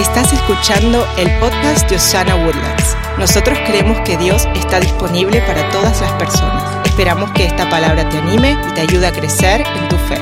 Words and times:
Estás 0.00 0.32
escuchando 0.32 1.06
el 1.18 1.28
podcast 1.40 1.86
de 1.90 1.96
Osana 1.96 2.34
Woodlands. 2.34 2.96
Nosotros 3.18 3.58
creemos 3.66 4.00
que 4.00 4.16
Dios 4.16 4.46
está 4.54 4.80
disponible 4.80 5.42
para 5.42 5.68
todas 5.68 6.00
las 6.00 6.12
personas. 6.12 6.86
Esperamos 6.86 7.30
que 7.32 7.44
esta 7.44 7.68
palabra 7.68 8.08
te 8.08 8.16
anime 8.16 8.56
y 8.66 8.72
te 8.72 8.80
ayude 8.80 9.06
a 9.06 9.12
crecer 9.12 9.60
en 9.60 9.88
tu 9.90 9.96
fe. 9.96 10.16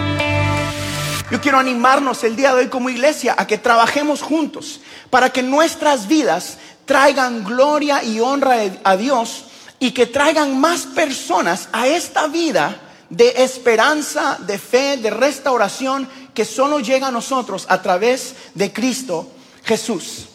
Yo 1.30 1.40
quiero 1.40 1.60
animarnos 1.60 2.24
el 2.24 2.34
día 2.34 2.52
de 2.52 2.62
hoy 2.62 2.68
como 2.68 2.90
iglesia 2.90 3.36
a 3.38 3.46
que 3.46 3.56
trabajemos 3.56 4.20
juntos 4.20 4.80
para 5.10 5.30
que 5.30 5.44
nuestras 5.44 6.08
vidas 6.08 6.58
traigan 6.84 7.44
gloria 7.44 8.02
y 8.02 8.18
honra 8.18 8.56
a 8.82 8.96
Dios 8.96 9.44
y 9.78 9.92
que 9.92 10.06
traigan 10.06 10.58
más 10.58 10.86
personas 10.86 11.68
a 11.70 11.86
esta 11.86 12.26
vida 12.26 12.80
de 13.10 13.28
esperanza, 13.44 14.38
de 14.40 14.58
fe, 14.58 14.96
de 14.96 15.10
restauración 15.10 16.08
que 16.34 16.44
solo 16.44 16.80
llega 16.80 17.06
a 17.06 17.12
nosotros 17.12 17.64
a 17.68 17.80
través 17.80 18.34
de 18.54 18.72
Cristo 18.72 19.37
Jesús. 19.68 20.28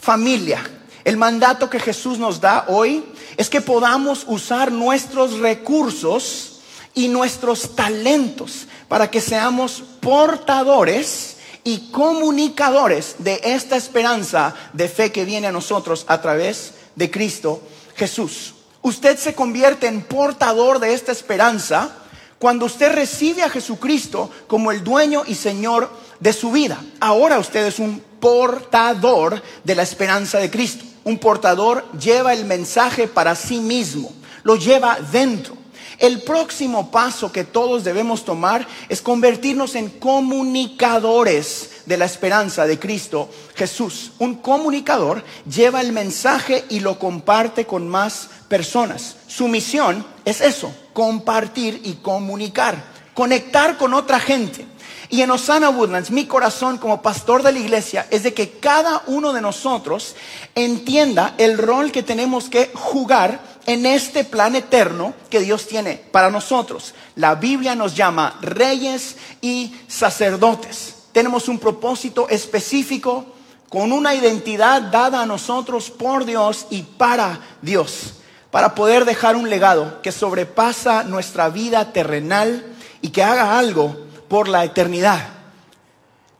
Familia, 0.00 0.68
el 1.04 1.16
mandato 1.16 1.70
que 1.70 1.78
Jesús 1.78 2.18
nos 2.18 2.40
da 2.40 2.64
hoy 2.66 3.04
es 3.36 3.48
que 3.48 3.60
podamos 3.60 4.24
usar 4.26 4.72
nuestros 4.72 5.38
recursos 5.38 6.60
y 6.92 7.06
nuestros 7.06 7.76
talentos 7.76 8.66
para 8.88 9.08
que 9.08 9.20
seamos 9.20 9.84
portadores 10.00 11.36
y 11.62 11.92
comunicadores 11.92 13.14
de 13.18 13.40
esta 13.44 13.76
esperanza 13.76 14.56
de 14.72 14.88
fe 14.88 15.12
que 15.12 15.24
viene 15.24 15.46
a 15.46 15.52
nosotros 15.52 16.04
a 16.08 16.20
través 16.20 16.72
de 16.96 17.12
Cristo 17.12 17.62
Jesús. 17.94 18.54
Usted 18.82 19.16
se 19.18 19.34
convierte 19.34 19.86
en 19.86 20.02
portador 20.02 20.80
de 20.80 20.94
esta 20.94 21.12
esperanza 21.12 21.94
cuando 22.40 22.66
usted 22.66 22.92
recibe 22.92 23.44
a 23.44 23.50
Jesucristo 23.50 24.30
como 24.48 24.72
el 24.72 24.82
dueño 24.82 25.22
y 25.28 25.36
Señor 25.36 25.88
de 26.18 26.32
su 26.32 26.50
vida. 26.50 26.82
Ahora 26.98 27.38
usted 27.38 27.66
es 27.66 27.78
un 27.78 28.09
portador 28.20 29.42
de 29.64 29.74
la 29.74 29.82
esperanza 29.82 30.38
de 30.38 30.50
Cristo. 30.50 30.84
Un 31.04 31.18
portador 31.18 31.90
lleva 31.92 32.32
el 32.32 32.44
mensaje 32.44 33.08
para 33.08 33.34
sí 33.34 33.58
mismo, 33.58 34.12
lo 34.42 34.56
lleva 34.56 34.98
dentro. 35.12 35.60
El 36.00 36.22
próximo 36.22 36.90
paso 36.90 37.30
que 37.30 37.44
todos 37.44 37.84
debemos 37.84 38.24
tomar 38.24 38.66
es 38.88 39.02
convertirnos 39.02 39.74
en 39.74 39.90
comunicadores 39.90 41.82
de 41.84 41.98
la 41.98 42.06
esperanza 42.06 42.66
de 42.66 42.78
Cristo 42.78 43.28
Jesús. 43.54 44.12
Un 44.18 44.36
comunicador 44.36 45.22
lleva 45.44 45.82
el 45.82 45.92
mensaje 45.92 46.64
y 46.70 46.80
lo 46.80 46.98
comparte 46.98 47.66
con 47.66 47.86
más 47.86 48.30
personas. 48.48 49.16
Su 49.26 49.46
misión 49.46 50.06
es 50.24 50.40
eso, 50.40 50.74
compartir 50.94 51.82
y 51.84 51.94
comunicar, 51.94 52.82
conectar 53.12 53.76
con 53.76 53.92
otra 53.92 54.20
gente. 54.20 54.64
Y 55.12 55.22
en 55.22 55.30
Osana 55.32 55.70
Woodlands, 55.70 56.12
mi 56.12 56.26
corazón 56.26 56.78
como 56.78 57.02
pastor 57.02 57.42
de 57.42 57.50
la 57.50 57.58
iglesia 57.58 58.06
es 58.10 58.22
de 58.22 58.32
que 58.32 58.58
cada 58.58 59.02
uno 59.08 59.32
de 59.32 59.40
nosotros 59.40 60.14
entienda 60.54 61.34
el 61.36 61.58
rol 61.58 61.90
que 61.90 62.04
tenemos 62.04 62.48
que 62.48 62.70
jugar 62.74 63.40
en 63.66 63.86
este 63.86 64.22
plan 64.22 64.54
eterno 64.54 65.12
que 65.28 65.40
Dios 65.40 65.66
tiene 65.66 65.96
para 65.96 66.30
nosotros. 66.30 66.94
La 67.16 67.34
Biblia 67.34 67.74
nos 67.74 67.96
llama 67.96 68.38
reyes 68.40 69.16
y 69.40 69.74
sacerdotes. 69.88 70.94
Tenemos 71.10 71.48
un 71.48 71.58
propósito 71.58 72.28
específico 72.28 73.26
con 73.68 73.90
una 73.90 74.14
identidad 74.14 74.80
dada 74.80 75.22
a 75.22 75.26
nosotros 75.26 75.90
por 75.90 76.24
Dios 76.24 76.68
y 76.70 76.82
para 76.82 77.40
Dios, 77.62 78.14
para 78.52 78.76
poder 78.76 79.04
dejar 79.04 79.34
un 79.34 79.50
legado 79.50 80.02
que 80.02 80.12
sobrepasa 80.12 81.02
nuestra 81.02 81.48
vida 81.48 81.92
terrenal 81.92 82.64
y 83.02 83.08
que 83.08 83.24
haga 83.24 83.58
algo 83.58 84.09
por 84.30 84.46
la 84.46 84.64
eternidad. 84.64 85.28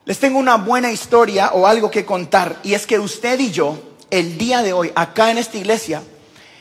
Les 0.04 0.20
tengo 0.20 0.38
una 0.38 0.54
buena 0.54 0.92
historia 0.92 1.50
o 1.54 1.66
algo 1.66 1.90
que 1.90 2.06
contar 2.06 2.60
y 2.62 2.74
es 2.74 2.86
que 2.86 3.00
usted 3.00 3.40
y 3.40 3.50
yo, 3.50 3.82
el 4.10 4.38
día 4.38 4.62
de 4.62 4.72
hoy, 4.72 4.92
acá 4.94 5.32
en 5.32 5.38
esta 5.38 5.58
iglesia, 5.58 6.00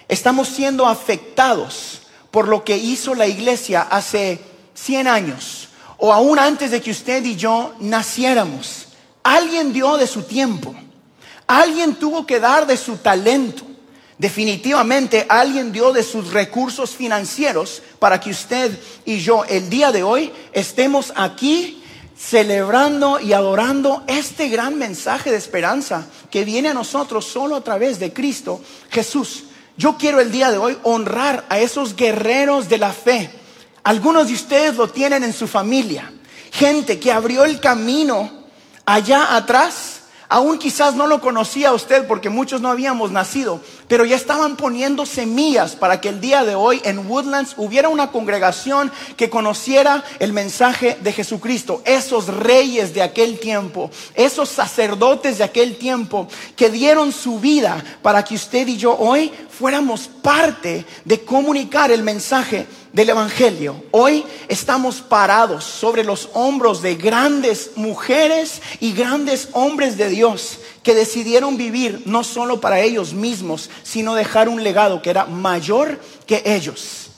estamos 0.08 0.48
siendo 0.48 0.88
afectados 0.88 2.02
por 2.32 2.48
lo 2.48 2.64
que 2.64 2.78
hizo 2.78 3.14
la 3.14 3.28
iglesia 3.28 3.84
hace 3.84 4.42
100 4.74 5.08
años 5.08 5.70
o 6.00 6.12
aún 6.12 6.40
antes 6.40 6.72
de 6.72 6.82
que 6.82 6.90
usted 6.90 7.24
y 7.24 7.36
yo 7.36 7.76
naciéramos. 7.80 8.88
Alguien 9.22 9.72
dio 9.72 9.98
de 9.98 10.08
su 10.08 10.24
tiempo, 10.24 10.74
alguien 11.46 11.94
tuvo 11.94 12.26
que 12.26 12.40
dar 12.40 12.66
de 12.66 12.76
su 12.76 12.98
talento. 12.98 13.66
Definitivamente 14.20 15.26
alguien 15.30 15.72
dio 15.72 15.94
de 15.94 16.04
sus 16.04 16.34
recursos 16.34 16.92
financieros 16.92 17.82
para 18.00 18.20
que 18.20 18.32
usted 18.32 18.78
y 19.06 19.20
yo 19.20 19.46
el 19.46 19.70
día 19.70 19.94
de 19.94 20.04
hoy 20.04 20.30
estemos 20.52 21.14
aquí 21.16 21.82
celebrando 22.18 23.22
y 23.22 23.32
adorando 23.32 24.04
este 24.08 24.50
gran 24.50 24.78
mensaje 24.78 25.32
de 25.32 25.38
esperanza 25.38 26.06
que 26.30 26.44
viene 26.44 26.68
a 26.68 26.74
nosotros 26.74 27.24
solo 27.24 27.56
a 27.56 27.64
través 27.64 27.98
de 27.98 28.12
Cristo 28.12 28.62
Jesús. 28.90 29.46
Yo 29.78 29.96
quiero 29.98 30.20
el 30.20 30.34
día 30.34 30.52
de 30.52 30.58
hoy 30.58 30.78
honrar 30.84 31.46
a 31.48 31.60
esos 31.60 31.96
guerreros 31.96 32.68
de 32.68 32.78
la 32.78 32.92
fe. 32.92 33.32
Algunos 33.86 34.28
de 34.28 34.34
ustedes 34.34 34.76
lo 34.76 34.90
tienen 34.90 35.24
en 35.24 35.32
su 35.32 35.48
familia. 35.48 36.12
Gente 36.52 37.00
que 37.00 37.14
abrió 37.14 37.46
el 37.46 37.62
camino 37.62 38.30
allá 38.86 39.38
atrás 39.38 39.99
Aún 40.32 40.60
quizás 40.60 40.94
no 40.94 41.08
lo 41.08 41.22
conocía 41.22 41.74
usted 41.74 42.06
porque 42.06 42.30
muchos 42.30 42.62
no 42.62 42.70
habíamos 42.70 43.12
nacido, 43.12 43.62
pero 43.88 44.06
ya 44.06 44.16
estaban 44.16 44.58
poniendo 44.58 45.08
semillas 45.08 45.76
para 45.76 46.00
que 46.00 46.10
el 46.10 46.22
día 46.22 46.46
de 46.46 46.54
hoy 46.54 46.80
en 46.86 47.00
Woodlands 47.10 47.56
hubiera 47.58 47.90
una 47.90 48.12
congregación 48.12 48.92
que 49.18 49.32
conociera 49.32 50.04
el 50.20 50.32
mensaje 50.32 51.00
de 51.02 51.14
Jesucristo. 51.14 51.82
Esos 51.84 52.28
reyes 52.28 52.94
de 52.94 53.02
aquel 53.02 53.40
tiempo, 53.40 53.90
esos 54.14 54.50
sacerdotes 54.50 55.40
de 55.40 55.46
aquel 55.46 55.78
tiempo 55.78 56.28
que 56.56 56.70
dieron 56.70 57.12
su 57.12 57.40
vida 57.40 57.84
para 58.04 58.24
que 58.24 58.36
usted 58.36 58.68
y 58.68 58.78
yo 58.78 58.96
hoy 59.00 59.32
fuéramos 59.50 60.08
parte 60.22 60.86
de 61.06 61.22
comunicar 61.22 61.92
el 61.92 62.04
mensaje 62.04 62.68
del 62.94 63.10
Evangelio. 63.10 63.84
Hoy 63.92 64.26
estamos 64.48 65.02
parados 65.02 65.64
sobre 65.64 66.04
los 66.04 66.30
hombros 66.34 66.82
de 66.82 66.96
grandes 66.96 67.72
mujeres 67.76 68.62
y 68.80 68.94
grandes 68.94 69.50
hombres 69.54 69.98
de 69.98 70.10
Dios 70.10 70.60
que 70.84 70.96
decidieron 70.96 71.58
vivir 71.58 72.04
no 72.06 72.24
solo 72.24 72.60
para 72.60 72.80
ellos 72.80 73.14
mismos, 73.14 73.70
sino 73.84 74.16
dejar 74.16 74.50
un 74.50 74.64
legado 74.64 75.02
que 75.02 75.10
era 75.10 75.26
mayor 75.26 76.00
que 76.26 76.42
ellos. 76.46 77.10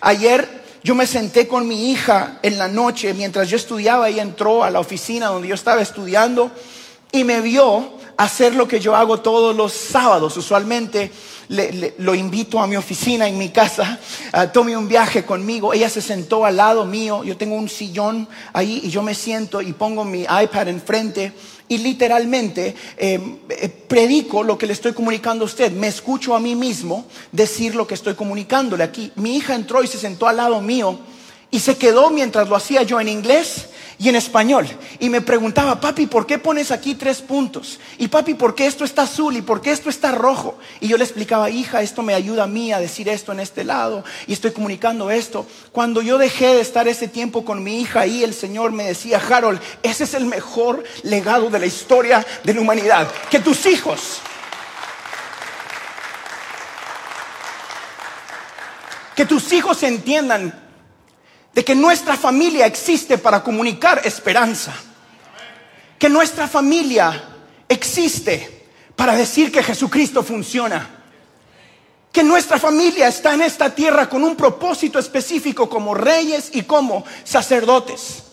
Ayer 0.00 0.64
yo 0.84 0.94
me 0.94 1.06
senté 1.06 1.48
con 1.48 1.66
mi 1.66 1.90
hija 1.90 2.38
en 2.42 2.58
la 2.58 2.68
noche 2.68 3.12
mientras 3.12 3.48
yo 3.48 3.56
estudiaba, 3.56 4.08
y 4.08 4.20
entró 4.20 4.62
a 4.62 4.70
la 4.70 4.78
oficina 4.78 5.26
donde 5.26 5.48
yo 5.48 5.54
estaba 5.56 5.82
estudiando 5.82 6.52
y 7.10 7.24
me 7.24 7.40
vio 7.40 7.95
hacer 8.16 8.54
lo 8.54 8.66
que 8.66 8.80
yo 8.80 8.96
hago 8.96 9.20
todos 9.20 9.54
los 9.54 9.72
sábados. 9.72 10.36
Usualmente 10.36 11.10
lo 11.98 12.14
invito 12.14 12.58
a 12.58 12.66
mi 12.66 12.76
oficina 12.76 13.28
en 13.28 13.38
mi 13.38 13.50
casa, 13.50 14.00
tome 14.52 14.76
un 14.76 14.88
viaje 14.88 15.24
conmigo. 15.24 15.72
Ella 15.72 15.88
se 15.88 16.02
sentó 16.02 16.44
al 16.44 16.56
lado 16.56 16.84
mío, 16.84 17.22
yo 17.24 17.36
tengo 17.36 17.54
un 17.54 17.68
sillón 17.68 18.28
ahí 18.52 18.80
y 18.84 18.90
yo 18.90 19.02
me 19.02 19.14
siento 19.14 19.60
y 19.62 19.72
pongo 19.72 20.04
mi 20.04 20.22
iPad 20.22 20.68
enfrente 20.68 21.32
y 21.68 21.78
literalmente 21.78 22.74
em, 22.96 23.38
eh, 23.48 23.68
predico 23.68 24.42
lo 24.42 24.56
que 24.56 24.66
le 24.66 24.72
estoy 24.72 24.92
comunicando 24.92 25.44
a 25.44 25.46
usted. 25.46 25.72
Me 25.72 25.88
escucho 25.88 26.34
a 26.34 26.40
mí 26.40 26.54
mismo 26.54 27.06
decir 27.32 27.74
lo 27.74 27.86
que 27.86 27.94
estoy 27.94 28.14
comunicándole 28.14 28.84
aquí. 28.84 29.12
Mi 29.16 29.36
hija 29.36 29.54
entró 29.54 29.82
y 29.82 29.86
se 29.86 29.98
sentó 29.98 30.28
al 30.28 30.36
lado 30.36 30.60
mío 30.60 30.98
y 31.50 31.60
se 31.60 31.76
quedó 31.76 32.10
mientras 32.10 32.48
lo 32.48 32.56
hacía 32.56 32.82
yo 32.82 33.00
en 33.00 33.08
inglés 33.08 33.66
y 33.98 34.08
en 34.08 34.16
español. 34.16 34.66
Y 34.98 35.08
me 35.08 35.20
preguntaba, 35.20 35.80
papi, 35.80 36.06
¿por 36.06 36.26
qué 36.26 36.38
pones 36.38 36.70
aquí 36.70 36.94
tres 36.94 37.22
puntos? 37.22 37.78
Y 37.98 38.08
papi, 38.08 38.34
¿por 38.34 38.54
qué 38.54 38.66
esto 38.66 38.84
está 38.84 39.02
azul? 39.02 39.36
¿Y 39.36 39.42
por 39.42 39.60
qué 39.60 39.70
esto 39.72 39.88
está 39.88 40.12
rojo? 40.12 40.58
Y 40.80 40.88
yo 40.88 40.98
le 40.98 41.04
explicaba, 41.04 41.50
hija, 41.50 41.82
esto 41.82 42.02
me 42.02 42.14
ayuda 42.14 42.44
a 42.44 42.46
mí 42.46 42.72
a 42.72 42.78
decir 42.78 43.08
esto 43.08 43.32
en 43.32 43.40
este 43.40 43.64
lado. 43.64 44.04
Y 44.26 44.32
estoy 44.32 44.50
comunicando 44.50 45.10
esto. 45.10 45.46
Cuando 45.72 46.02
yo 46.02 46.18
dejé 46.18 46.54
de 46.54 46.60
estar 46.60 46.88
ese 46.88 47.08
tiempo 47.08 47.44
con 47.44 47.62
mi 47.62 47.80
hija 47.80 48.00
ahí, 48.00 48.22
el 48.22 48.34
Señor 48.34 48.72
me 48.72 48.84
decía, 48.84 49.18
Harold, 49.18 49.60
ese 49.82 50.04
es 50.04 50.14
el 50.14 50.26
mejor 50.26 50.84
legado 51.02 51.48
de 51.48 51.58
la 51.58 51.66
historia 51.66 52.24
de 52.44 52.54
la 52.54 52.60
humanidad. 52.60 53.08
Que 53.30 53.40
tus 53.40 53.64
hijos... 53.66 54.20
Que 59.14 59.24
tus 59.24 59.50
hijos 59.54 59.82
entiendan 59.82 60.65
de 61.56 61.64
que 61.64 61.74
nuestra 61.74 62.18
familia 62.18 62.66
existe 62.66 63.16
para 63.16 63.42
comunicar 63.42 64.02
esperanza. 64.04 64.74
Que 65.98 66.10
nuestra 66.10 66.46
familia 66.46 67.30
existe 67.66 68.68
para 68.94 69.16
decir 69.16 69.50
que 69.50 69.62
Jesucristo 69.62 70.22
funciona. 70.22 70.86
Que 72.12 72.22
nuestra 72.22 72.58
familia 72.58 73.08
está 73.08 73.32
en 73.32 73.40
esta 73.40 73.74
tierra 73.74 74.06
con 74.06 74.22
un 74.22 74.36
propósito 74.36 74.98
específico 74.98 75.66
como 75.66 75.94
reyes 75.94 76.50
y 76.52 76.64
como 76.64 77.06
sacerdotes. 77.24 78.24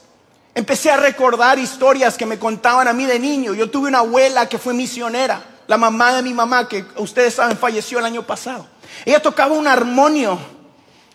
Empecé 0.53 0.91
a 0.91 0.97
recordar 0.97 1.57
historias 1.57 2.17
que 2.17 2.25
me 2.25 2.37
contaban 2.37 2.89
a 2.89 2.93
mí 2.93 3.05
de 3.05 3.19
niño. 3.19 3.53
Yo 3.53 3.69
tuve 3.69 3.87
una 3.87 3.99
abuela 3.99 4.49
que 4.49 4.59
fue 4.59 4.73
misionera, 4.73 5.41
la 5.67 5.77
mamá 5.77 6.13
de 6.13 6.23
mi 6.23 6.33
mamá, 6.33 6.67
que 6.67 6.83
ustedes 6.97 7.35
saben 7.35 7.57
falleció 7.57 7.99
el 7.99 8.05
año 8.05 8.23
pasado. 8.23 8.67
Ella 9.05 9.21
tocaba 9.21 9.55
un 9.55 9.65
armonio 9.65 10.37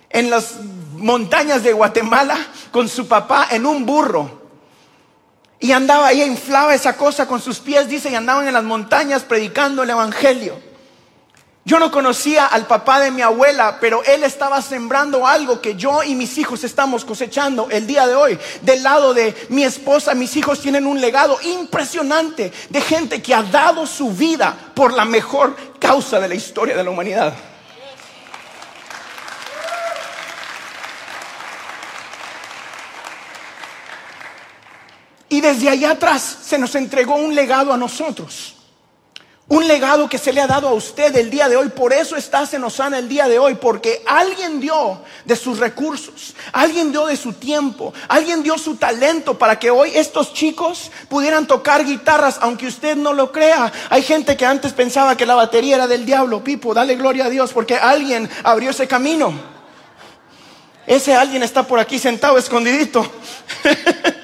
en 0.09 0.31
las 0.31 0.55
montañas 0.99 1.63
de 1.63 1.73
Guatemala 1.73 2.37
con 2.71 2.89
su 2.89 3.09
papá 3.09 3.49
en 3.51 3.67
un 3.67 3.87
burro. 3.87 4.39
Y 5.61 5.73
andaba 5.73 6.07
ahí, 6.07 6.23
inflaba 6.23 6.75
esa 6.75 6.97
cosa 6.97 7.27
con 7.27 7.41
sus 7.41 7.59
pies, 7.59 7.89
dice, 7.89 8.11
y 8.11 8.15
andaban 8.15 8.47
en 8.47 8.55
las 8.55 8.65
montañas 8.65 9.23
predicando 9.25 9.83
el 9.83 9.91
Evangelio. 9.91 10.69
Yo 11.65 11.79
no 11.79 11.91
conocía 11.91 12.47
al 12.47 12.67
papá 12.67 12.99
de 12.99 13.11
mi 13.11 13.21
abuela, 13.21 13.77
pero 13.79 14.03
él 14.05 14.25
estaba 14.25 14.63
sembrando 14.63 15.27
algo 15.27 15.61
que 15.61 15.75
yo 15.75 16.03
y 16.03 16.15
mis 16.15 16.39
hijos 16.39 16.65
estamos 16.65 17.05
cosechando 17.05 17.69
el 17.71 17.87
día 17.87 18.07
de 18.07 18.15
hoy. 18.15 18.39
Del 18.63 18.83
lado 18.83 19.13
de 19.13 19.35
mi 19.51 19.65
esposa, 19.65 20.15
mis 20.15 20.35
hijos 20.37 20.61
tienen 20.61 20.87
un 20.87 20.99
legado 20.99 21.37
impresionante 21.43 22.53
de 22.71 22.81
gente 22.81 23.21
que 23.21 23.35
ha 23.35 23.43
dado 23.43 23.87
su 23.87 24.13
vida 24.13 24.57
por 24.73 24.95
la 24.95 25.05
mejor 25.05 25.57
causa 25.79 26.19
de 26.21 26.29
la 26.29 26.37
historia 26.37 26.75
de 26.75 26.85
la 26.85 26.89
humanidad. 26.89 27.35
Y 35.29 35.41
desde 35.41 35.69
allá 35.69 35.93
atrás 35.93 36.39
se 36.43 36.59
nos 36.59 36.75
entregó 36.75 37.17
un 37.17 37.35
legado 37.35 37.73
a 37.73 37.77
nosotros. 37.77 38.55
Un 39.51 39.67
legado 39.67 40.11
que 40.11 40.19
se 40.19 40.31
le 40.31 40.43
ha 40.43 40.47
dado 40.47 40.69
a 40.69 40.75
usted 40.75 41.17
el 41.17 41.31
día 41.31 41.49
de 41.49 41.57
hoy. 41.57 41.71
Por 41.71 41.95
eso 41.95 42.17
estás 42.17 42.53
en 42.53 42.63
Osana 42.65 42.99
el 42.99 43.09
día 43.09 43.29
de 43.29 43.39
hoy. 43.39 43.55
Porque 43.55 44.03
alguien 44.07 44.61
dio 44.61 45.01
de 45.25 45.37
sus 45.37 45.59
recursos. 45.59 46.35
Alguien 46.53 46.93
dio 46.93 47.07
de 47.07 47.17
su 47.17 47.33
tiempo. 47.33 47.95
Alguien 48.09 48.43
dio 48.43 48.59
su 48.59 48.77
talento 48.77 49.39
para 49.39 49.59
que 49.59 49.71
hoy 49.71 49.93
estos 49.95 50.35
chicos 50.35 50.91
pudieran 51.09 51.47
tocar 51.47 51.87
guitarras. 51.87 52.37
Aunque 52.43 52.67
usted 52.67 52.95
no 52.95 53.15
lo 53.15 53.33
crea. 53.33 53.73
Hay 53.89 54.03
gente 54.03 54.37
que 54.37 54.45
antes 54.45 54.75
pensaba 54.75 55.17
que 55.17 55.25
la 55.25 55.35
batería 55.35 55.77
era 55.77 55.87
del 55.87 56.05
diablo. 56.05 56.45
Pipo, 56.45 56.75
dale 56.75 56.97
gloria 56.97 57.25
a 57.25 57.31
Dios. 57.31 57.55
Porque 57.55 57.77
alguien 57.77 58.29
abrió 58.45 58.69
ese 58.69 58.87
camino. 58.87 59.33
Ese 60.87 61.15
alguien 61.15 61.43
está 61.43 61.63
por 61.67 61.79
aquí 61.79 61.99
sentado 61.99 62.37
escondidito. 62.37 63.11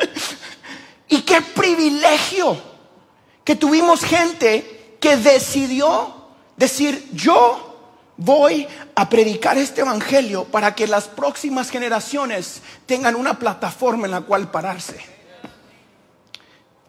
y 1.15 1.23
qué 1.23 1.41
privilegio 1.41 2.61
que 3.45 3.55
tuvimos 3.55 4.03
gente 4.03 4.97
que 5.01 5.17
decidió 5.17 6.13
decir, 6.57 7.09
yo 7.13 7.77
voy 8.17 8.67
a 8.97 9.09
predicar 9.09 9.57
este 9.57 9.83
evangelio 9.83 10.45
para 10.45 10.75
que 10.75 10.89
las 10.89 11.07
próximas 11.07 11.71
generaciones 11.71 12.63
tengan 12.87 13.15
una 13.15 13.39
plataforma 13.39 14.07
en 14.07 14.11
la 14.11 14.23
cual 14.23 14.51
pararse. 14.51 14.99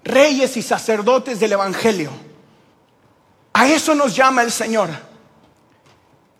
Reyes 0.04 0.58
y 0.58 0.64
sacerdotes 0.64 1.40
del 1.40 1.52
evangelio. 1.52 2.10
A 3.54 3.68
eso 3.68 3.94
nos 3.94 4.16
llama 4.16 4.42
el 4.42 4.52
Señor. 4.52 4.90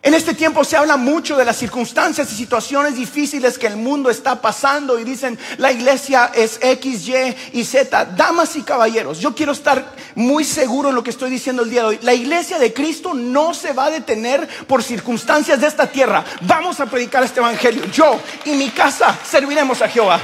En 0.06 0.14
este 0.14 0.34
tiempo 0.34 0.62
se 0.62 0.76
habla 0.76 0.96
mucho 0.96 1.36
de 1.36 1.44
las 1.44 1.56
circunstancias 1.56 2.30
y 2.30 2.36
situaciones 2.36 2.94
difíciles 2.94 3.58
que 3.58 3.66
el 3.66 3.76
mundo 3.76 4.08
está 4.08 4.40
pasando 4.40 5.00
y 5.00 5.02
dicen 5.02 5.36
la 5.58 5.72
iglesia 5.72 6.30
es 6.32 6.60
X, 6.62 7.08
Y 7.08 7.36
y 7.54 7.64
Z. 7.64 8.04
Damas 8.16 8.54
y 8.54 8.62
caballeros, 8.62 9.18
yo 9.18 9.34
quiero 9.34 9.50
estar 9.50 9.96
muy 10.14 10.44
seguro 10.44 10.90
en 10.90 10.94
lo 10.94 11.02
que 11.02 11.10
estoy 11.10 11.28
diciendo 11.28 11.64
el 11.64 11.70
día 11.70 11.80
de 11.80 11.88
hoy. 11.88 11.98
La 12.02 12.14
iglesia 12.14 12.60
de 12.60 12.72
Cristo 12.72 13.14
no 13.14 13.52
se 13.52 13.72
va 13.72 13.86
a 13.86 13.90
detener 13.90 14.46
por 14.68 14.80
circunstancias 14.80 15.60
de 15.60 15.66
esta 15.66 15.88
tierra. 15.88 16.24
Vamos 16.42 16.78
a 16.78 16.86
predicar 16.86 17.24
este 17.24 17.40
evangelio. 17.40 17.86
Yo 17.86 18.20
y 18.44 18.52
mi 18.52 18.70
casa 18.70 19.12
serviremos 19.28 19.82
a 19.82 19.88
Jehová. 19.88 20.20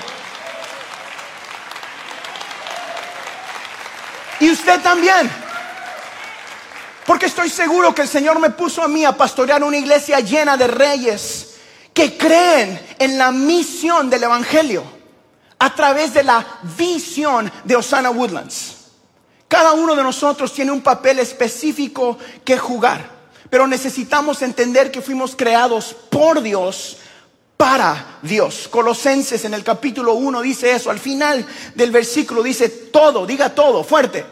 Y 4.38 4.48
usted 4.48 4.80
también. 4.80 5.41
Porque 7.06 7.26
estoy 7.26 7.50
seguro 7.50 7.94
que 7.94 8.02
el 8.02 8.08
Señor 8.08 8.38
me 8.38 8.50
puso 8.50 8.82
a 8.82 8.88
mí 8.88 9.04
a 9.04 9.16
pastorear 9.16 9.62
una 9.64 9.76
iglesia 9.76 10.20
llena 10.20 10.56
de 10.56 10.68
reyes 10.68 11.54
que 11.92 12.16
creen 12.16 12.80
en 12.98 13.18
la 13.18 13.32
misión 13.32 14.08
del 14.08 14.22
Evangelio 14.22 14.84
a 15.58 15.74
través 15.74 16.14
de 16.14 16.22
la 16.22 16.46
visión 16.76 17.50
de 17.64 17.76
Osana 17.76 18.10
Woodlands. 18.10 18.76
Cada 19.48 19.72
uno 19.72 19.94
de 19.94 20.02
nosotros 20.02 20.52
tiene 20.54 20.70
un 20.70 20.80
papel 20.80 21.18
específico 21.18 22.18
que 22.44 22.56
jugar, 22.56 23.04
pero 23.50 23.66
necesitamos 23.66 24.40
entender 24.40 24.90
que 24.90 25.02
fuimos 25.02 25.36
creados 25.36 25.94
por 26.08 26.40
Dios 26.40 26.98
para 27.56 28.18
Dios. 28.22 28.68
Colosenses 28.68 29.44
en 29.44 29.54
el 29.54 29.64
capítulo 29.64 30.14
1 30.14 30.40
dice 30.40 30.72
eso, 30.72 30.90
al 30.90 31.00
final 31.00 31.44
del 31.74 31.90
versículo 31.90 32.42
dice 32.42 32.68
todo, 32.68 33.26
diga 33.26 33.54
todo, 33.54 33.84
fuerte, 33.84 34.24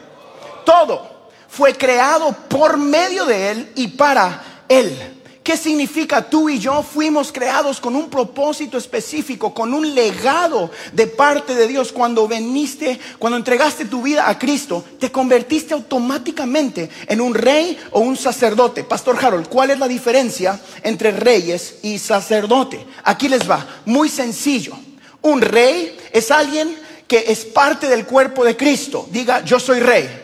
todo 0.65 1.10
fue 1.51 1.75
creado 1.75 2.31
por 2.47 2.77
medio 2.77 3.25
de 3.25 3.51
Él 3.51 3.71
y 3.75 3.89
para 3.89 4.63
Él. 4.69 5.17
¿Qué 5.43 5.57
significa 5.57 6.29
tú 6.29 6.49
y 6.49 6.59
yo 6.59 6.83
fuimos 6.83 7.31
creados 7.31 7.81
con 7.81 7.95
un 7.95 8.09
propósito 8.09 8.77
específico, 8.77 9.53
con 9.53 9.73
un 9.73 9.93
legado 9.95 10.69
de 10.93 11.07
parte 11.07 11.55
de 11.55 11.67
Dios? 11.67 11.91
Cuando 11.91 12.27
veniste, 12.27 12.99
cuando 13.17 13.37
entregaste 13.37 13.85
tu 13.85 14.03
vida 14.03 14.29
a 14.29 14.37
Cristo, 14.37 14.85
te 14.99 15.11
convertiste 15.11 15.73
automáticamente 15.73 16.89
en 17.07 17.19
un 17.19 17.33
rey 17.33 17.77
o 17.89 18.01
un 18.01 18.15
sacerdote. 18.15 18.83
Pastor 18.83 19.17
Harold, 19.19 19.49
¿cuál 19.49 19.71
es 19.71 19.79
la 19.79 19.87
diferencia 19.87 20.59
entre 20.83 21.11
reyes 21.11 21.79
y 21.81 21.97
sacerdote? 21.97 22.85
Aquí 23.03 23.27
les 23.27 23.49
va, 23.49 23.65
muy 23.85 24.09
sencillo. 24.09 24.77
Un 25.23 25.41
rey 25.41 25.97
es 26.13 26.29
alguien 26.29 26.77
que 27.07 27.25
es 27.27 27.45
parte 27.45 27.87
del 27.87 28.05
cuerpo 28.05 28.45
de 28.45 28.55
Cristo. 28.55 29.07
Diga, 29.11 29.43
yo 29.43 29.59
soy 29.59 29.79
rey. 29.79 30.20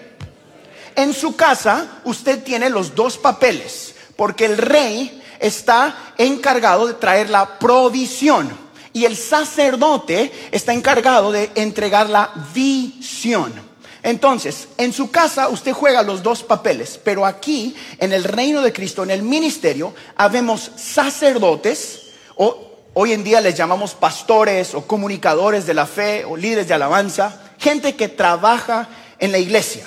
En 0.98 1.14
su 1.14 1.36
casa 1.36 2.00
usted 2.06 2.44
tiene 2.44 2.72
los 2.72 2.96
dos 2.96 3.20
papeles, 3.20 3.94
porque 4.16 4.46
el 4.46 4.58
rey 4.58 5.22
está 5.40 6.14
encargado 6.18 6.88
de 6.88 6.96
traer 6.96 7.30
la 7.30 7.60
provisión 7.60 8.50
y 8.94 9.06
el 9.06 9.16
sacerdote 9.16 10.32
está 10.52 10.74
encargado 10.74 11.32
de 11.32 11.52
entregar 11.54 12.10
la 12.10 12.32
visión. 12.52 13.54
Entonces, 14.02 14.70
en 14.80 14.92
su 14.92 15.12
casa 15.12 15.50
usted 15.50 15.72
juega 15.72 16.02
los 16.02 16.24
dos 16.24 16.42
papeles, 16.42 17.00
pero 17.04 17.28
aquí, 17.28 17.76
en 18.00 18.12
el 18.12 18.24
reino 18.24 18.64
de 18.64 18.74
Cristo, 18.74 19.04
en 19.04 19.12
el 19.12 19.22
ministerio, 19.22 19.94
habemos 20.16 20.72
sacerdotes, 20.78 22.08
o 22.38 22.72
hoy 22.96 23.14
en 23.14 23.24
día 23.24 23.40
les 23.40 23.54
llamamos 23.54 23.94
pastores 23.94 24.74
o 24.74 24.88
comunicadores 24.88 25.68
de 25.68 25.76
la 25.76 25.86
fe 25.86 26.26
o 26.26 26.36
líderes 26.36 26.68
de 26.68 26.74
alabanza, 26.74 27.40
gente 27.60 27.96
que 27.96 28.08
trabaja 28.08 28.90
en 29.20 29.32
la 29.32 29.38
iglesia. 29.38 29.84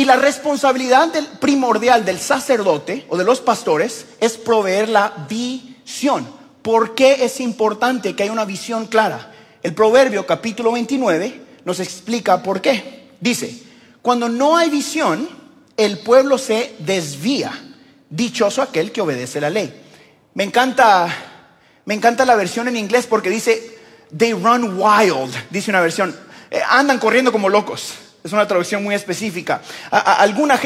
Y 0.00 0.06
la 0.06 0.16
responsabilidad 0.16 1.12
primordial 1.40 2.06
del 2.06 2.18
sacerdote 2.18 3.04
o 3.10 3.18
de 3.18 3.24
los 3.24 3.42
pastores 3.42 4.06
es 4.18 4.38
proveer 4.38 4.88
la 4.88 5.26
visión. 5.28 6.26
¿Por 6.62 6.94
qué 6.94 7.22
es 7.22 7.38
importante 7.38 8.16
que 8.16 8.22
haya 8.22 8.32
una 8.32 8.46
visión 8.46 8.86
clara? 8.86 9.30
El 9.62 9.74
Proverbio 9.74 10.24
capítulo 10.24 10.72
29 10.72 11.42
nos 11.66 11.80
explica 11.80 12.42
por 12.42 12.62
qué. 12.62 13.10
Dice, 13.20 13.62
cuando 14.00 14.30
no 14.30 14.56
hay 14.56 14.70
visión, 14.70 15.28
el 15.76 15.98
pueblo 15.98 16.38
se 16.38 16.76
desvía. 16.78 17.52
Dichoso 18.08 18.62
aquel 18.62 18.92
que 18.92 19.02
obedece 19.02 19.38
la 19.38 19.50
ley. 19.50 19.82
Me 20.32 20.44
encanta, 20.44 21.14
me 21.84 21.92
encanta 21.92 22.24
la 22.24 22.36
versión 22.36 22.68
en 22.68 22.78
inglés 22.78 23.06
porque 23.06 23.28
dice, 23.28 23.78
they 24.16 24.32
run 24.32 24.80
wild, 24.80 25.34
dice 25.50 25.70
una 25.70 25.82
versión. 25.82 26.16
Eh, 26.50 26.62
andan 26.70 26.98
corriendo 26.98 27.30
como 27.30 27.50
locos. 27.50 27.96
Es 28.22 28.32
una 28.32 28.46
traducción 28.46 28.84
muy 28.84 28.94
específica. 28.94 29.62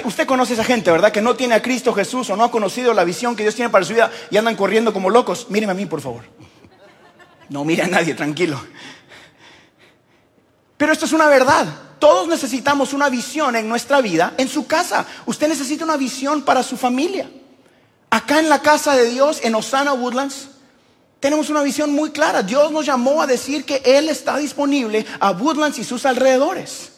usted 0.04 0.26
conoce 0.26 0.52
a 0.52 0.54
esa 0.54 0.64
gente, 0.64 0.90
¿verdad? 0.90 1.12
Que 1.12 1.20
no 1.20 1.36
tiene 1.36 1.54
a 1.54 1.62
Cristo 1.62 1.94
Jesús 1.94 2.28
o 2.30 2.36
no 2.36 2.44
ha 2.44 2.50
conocido 2.50 2.92
la 2.94 3.04
visión 3.04 3.36
que 3.36 3.44
Dios 3.44 3.54
tiene 3.54 3.70
para 3.70 3.84
su 3.84 3.92
vida 3.92 4.10
y 4.30 4.36
andan 4.36 4.56
corriendo 4.56 4.92
como 4.92 5.08
locos. 5.08 5.46
Míreme 5.50 5.72
a 5.72 5.74
mí, 5.74 5.86
por 5.86 6.00
favor. 6.00 6.24
No 7.48 7.64
mire 7.64 7.82
a 7.84 7.86
nadie, 7.86 8.14
tranquilo. 8.14 8.60
Pero 10.76 10.92
esto 10.92 11.04
es 11.04 11.12
una 11.12 11.28
verdad. 11.28 11.66
Todos 12.00 12.26
necesitamos 12.26 12.92
una 12.92 13.08
visión 13.08 13.54
en 13.54 13.68
nuestra 13.68 14.00
vida, 14.00 14.34
en 14.36 14.48
su 14.48 14.66
casa. 14.66 15.06
Usted 15.24 15.48
necesita 15.48 15.84
una 15.84 15.96
visión 15.96 16.42
para 16.42 16.62
su 16.62 16.76
familia. 16.76 17.30
Acá 18.10 18.40
en 18.40 18.48
la 18.48 18.60
casa 18.60 18.96
de 18.96 19.10
Dios, 19.10 19.40
en 19.42 19.54
Osana 19.54 19.92
Woodlands, 19.92 20.48
tenemos 21.20 21.48
una 21.50 21.62
visión 21.62 21.92
muy 21.92 22.10
clara. 22.10 22.42
Dios 22.42 22.72
nos 22.72 22.84
llamó 22.84 23.22
a 23.22 23.26
decir 23.26 23.64
que 23.64 23.80
Él 23.84 24.08
está 24.08 24.36
disponible 24.36 25.06
a 25.20 25.30
Woodlands 25.30 25.78
y 25.78 25.84
sus 25.84 26.04
alrededores. 26.04 26.93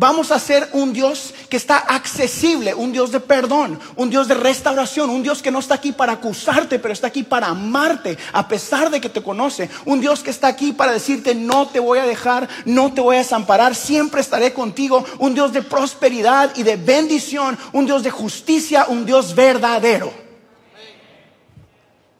Vamos 0.00 0.30
a 0.30 0.38
ser 0.38 0.68
un 0.74 0.92
Dios 0.92 1.34
que 1.48 1.56
está 1.56 1.78
accesible, 1.78 2.72
un 2.72 2.92
Dios 2.92 3.10
de 3.10 3.18
perdón, 3.18 3.80
un 3.96 4.10
Dios 4.10 4.28
de 4.28 4.34
restauración, 4.34 5.10
un 5.10 5.24
Dios 5.24 5.42
que 5.42 5.50
no 5.50 5.58
está 5.58 5.74
aquí 5.74 5.90
para 5.90 6.12
acusarte, 6.12 6.78
pero 6.78 6.94
está 6.94 7.08
aquí 7.08 7.24
para 7.24 7.48
amarte 7.48 8.16
a 8.32 8.46
pesar 8.46 8.90
de 8.90 9.00
que 9.00 9.08
te 9.08 9.24
conoce, 9.24 9.68
un 9.86 10.00
Dios 10.00 10.22
que 10.22 10.30
está 10.30 10.46
aquí 10.46 10.70
para 10.70 10.92
decirte 10.92 11.34
no 11.34 11.66
te 11.66 11.80
voy 11.80 11.98
a 11.98 12.06
dejar, 12.06 12.48
no 12.64 12.92
te 12.92 13.00
voy 13.00 13.16
a 13.16 13.18
desamparar, 13.18 13.74
siempre 13.74 14.20
estaré 14.20 14.52
contigo, 14.52 15.04
un 15.18 15.34
Dios 15.34 15.52
de 15.52 15.62
prosperidad 15.62 16.52
y 16.54 16.62
de 16.62 16.76
bendición, 16.76 17.58
un 17.72 17.84
Dios 17.84 18.04
de 18.04 18.12
justicia, 18.12 18.86
un 18.88 19.04
Dios 19.04 19.34
verdadero. 19.34 20.12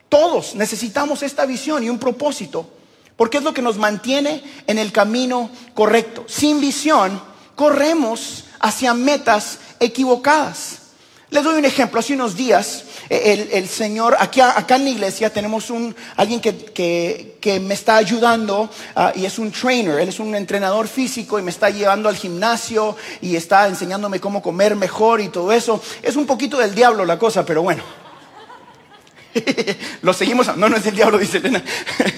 Todos 0.08 0.56
necesitamos 0.56 1.23
esta 1.23 1.47
visión 1.47 1.85
y 1.85 1.90
un 1.90 2.00
propósito, 2.00 2.68
porque 3.14 3.38
es 3.38 3.44
lo 3.44 3.54
que 3.54 3.62
nos 3.62 3.78
mantiene 3.78 4.42
en 4.66 4.78
el 4.78 4.90
camino 4.90 5.49
correcto. 5.75 6.25
Sin 6.26 6.61
visión, 6.61 7.27
corremos 7.59 8.45
hacia 8.61 8.95
metas 8.95 9.59
equivocadas. 9.81 10.79
Les 11.31 11.43
doy 11.43 11.59
un 11.59 11.65
ejemplo. 11.65 11.99
Hace 11.99 12.15
unos 12.15 12.37
días 12.37 12.85
El, 13.11 13.69
Señor, 13.69 14.17
aquí, 14.21 14.41
acá 14.41 14.77
en 14.77 14.85
la 14.85 14.91
iglesia 14.91 15.33
tenemos 15.33 15.71
un, 15.71 15.97
alguien 16.17 16.41
que, 16.41 17.37
que, 17.41 17.61
me 17.61 17.75
está 17.75 17.97
ayudando 17.97 18.71
ah, 18.95 19.12
y 19.15 19.25
es 19.25 19.38
un 19.38 19.50
trainer, 19.50 19.99
él 19.99 20.11
es 20.11 20.21
un 20.21 20.35
entrenador 20.35 20.87
físico 20.88 21.38
y 21.38 21.43
me 21.43 21.50
está 21.50 21.71
llevando 21.71 22.11
al 22.11 22.17
gimnasio 22.17 22.97
y 23.23 23.35
está 23.35 23.67
enseñándome 23.67 24.21
cómo 24.21 24.43
comer 24.43 24.77
mejor 24.77 25.23
y 25.23 25.29
todo 25.29 25.53
eso. 25.53 25.83
Es 26.03 26.17
un 26.17 26.27
poquito 26.27 26.59
del 26.59 26.75
diablo 26.75 27.05
la 27.07 27.19
cosa, 27.19 27.45
pero 27.45 27.62
bueno. 27.62 27.83
Lo 30.03 30.12
seguimos, 30.12 30.55
no, 30.57 30.69
no 30.69 30.77
es 30.77 30.87
el 30.87 30.95
diablo, 30.95 31.19
dice 31.19 31.38
Elena. 31.38 31.62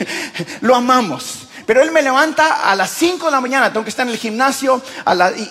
Lo 0.61 0.75
amamos. 0.75 1.47
Pero 1.71 1.85
él 1.85 1.93
me 1.93 2.03
levanta 2.03 2.69
a 2.69 2.75
las 2.75 2.91
5 2.91 3.27
de 3.27 3.31
la 3.31 3.41
mañana, 3.41 3.73
tengo 3.73 3.85
que 3.85 3.91
estar 3.91 4.05
en 4.05 4.13
el 4.13 4.19
gimnasio 4.19 4.83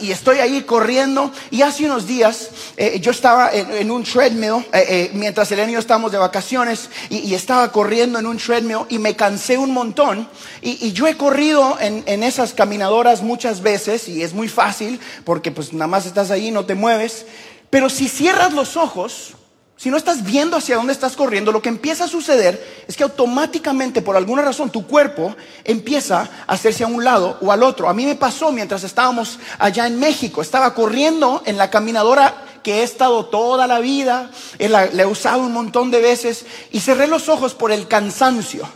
y, 0.01 0.11
estoy 0.11 0.39
ahí 0.39 0.63
corriendo. 0.63 1.31
Y 1.49 1.61
hace 1.61 1.85
unos 1.85 2.07
días 2.07 2.49
eh, 2.75 2.99
yo 2.99 3.11
estaba 3.11 3.51
en, 3.53 3.89
un 3.89 4.03
treadmill, 4.03 4.65
eh, 4.73 4.85
eh, 4.89 5.11
mientras 5.13 5.49
Elena 5.53 5.69
y 5.69 5.75
yo 5.75 5.79
estábamos 5.79 6.11
de 6.11 6.17
vacaciones, 6.17 6.89
y, 7.09 7.33
estaba 7.33 7.71
corriendo 7.71 8.19
en 8.19 8.25
un 8.25 8.35
treadmill 8.35 8.79
y 8.89 8.99
me 8.99 9.15
cansé 9.15 9.57
un 9.57 9.71
montón. 9.71 10.27
Y, 10.61 10.91
yo 10.91 11.07
he 11.07 11.15
corrido 11.15 11.77
en, 11.79 12.21
esas 12.21 12.51
caminadoras 12.51 13.21
muchas 13.21 13.61
veces 13.61 14.09
y 14.09 14.21
es 14.21 14.33
muy 14.33 14.49
fácil 14.49 14.99
porque 15.23 15.51
pues 15.51 15.71
nada 15.71 15.88
más 15.88 16.05
estás 16.05 16.31
ahí, 16.31 16.51
no 16.51 16.65
te 16.65 16.75
mueves. 16.75 17.27
Pero 17.69 17.89
si 17.89 18.09
cierras 18.09 18.51
los 18.51 18.75
ojos, 18.75 19.35
si 19.79 19.89
no 19.89 19.95
estás 19.95 20.25
viendo 20.25 20.57
hacia 20.57 20.75
dónde 20.75 20.91
estás 20.91 21.15
corriendo, 21.15 21.53
lo 21.53 21.62
que 21.62 21.69
empieza 21.69 22.03
a 22.03 22.09
suceder 22.09 22.83
es 22.86 22.98
que 22.98 23.03
automáticamente, 23.03 24.01
por 24.01 24.17
alguna 24.17 24.41
razón, 24.41 24.69
tu 24.69 24.86
cuerpo 24.86 25.38
empieza 25.63 26.29
a 26.45 26.53
hacerse 26.53 26.83
a 26.83 26.88
un 26.88 27.01
lado 27.01 27.38
o 27.39 27.50
al 27.53 27.63
otro. 27.63 27.88
A 27.88 27.93
mí 27.93 28.05
me 28.05 28.15
pasó 28.15 28.51
mientras 28.51 28.83
estábamos 28.83 29.39
allá 29.57 29.88
en 29.88 29.98
México. 29.98 30.41
Estaba 30.41 30.74
corriendo 30.75 31.43
en 31.45 31.55
la 31.55 31.69
caminadora 31.69 32.43
que 32.62 32.81
he 32.81 32.83
estado 32.83 33.27
toda 33.27 33.67
la 33.67 33.79
vida, 33.79 34.31
la, 34.59 34.83
he 34.88 35.05
usado 35.05 35.43
un 35.43 35.53
montón 35.53 35.91
de 35.91 36.01
veces 36.01 36.45
y 36.74 36.81
cerré 36.81 37.07
los 37.07 37.29
ojos 37.29 37.53
por 37.53 37.71
el 37.71 37.88
cansancio. 37.88 38.67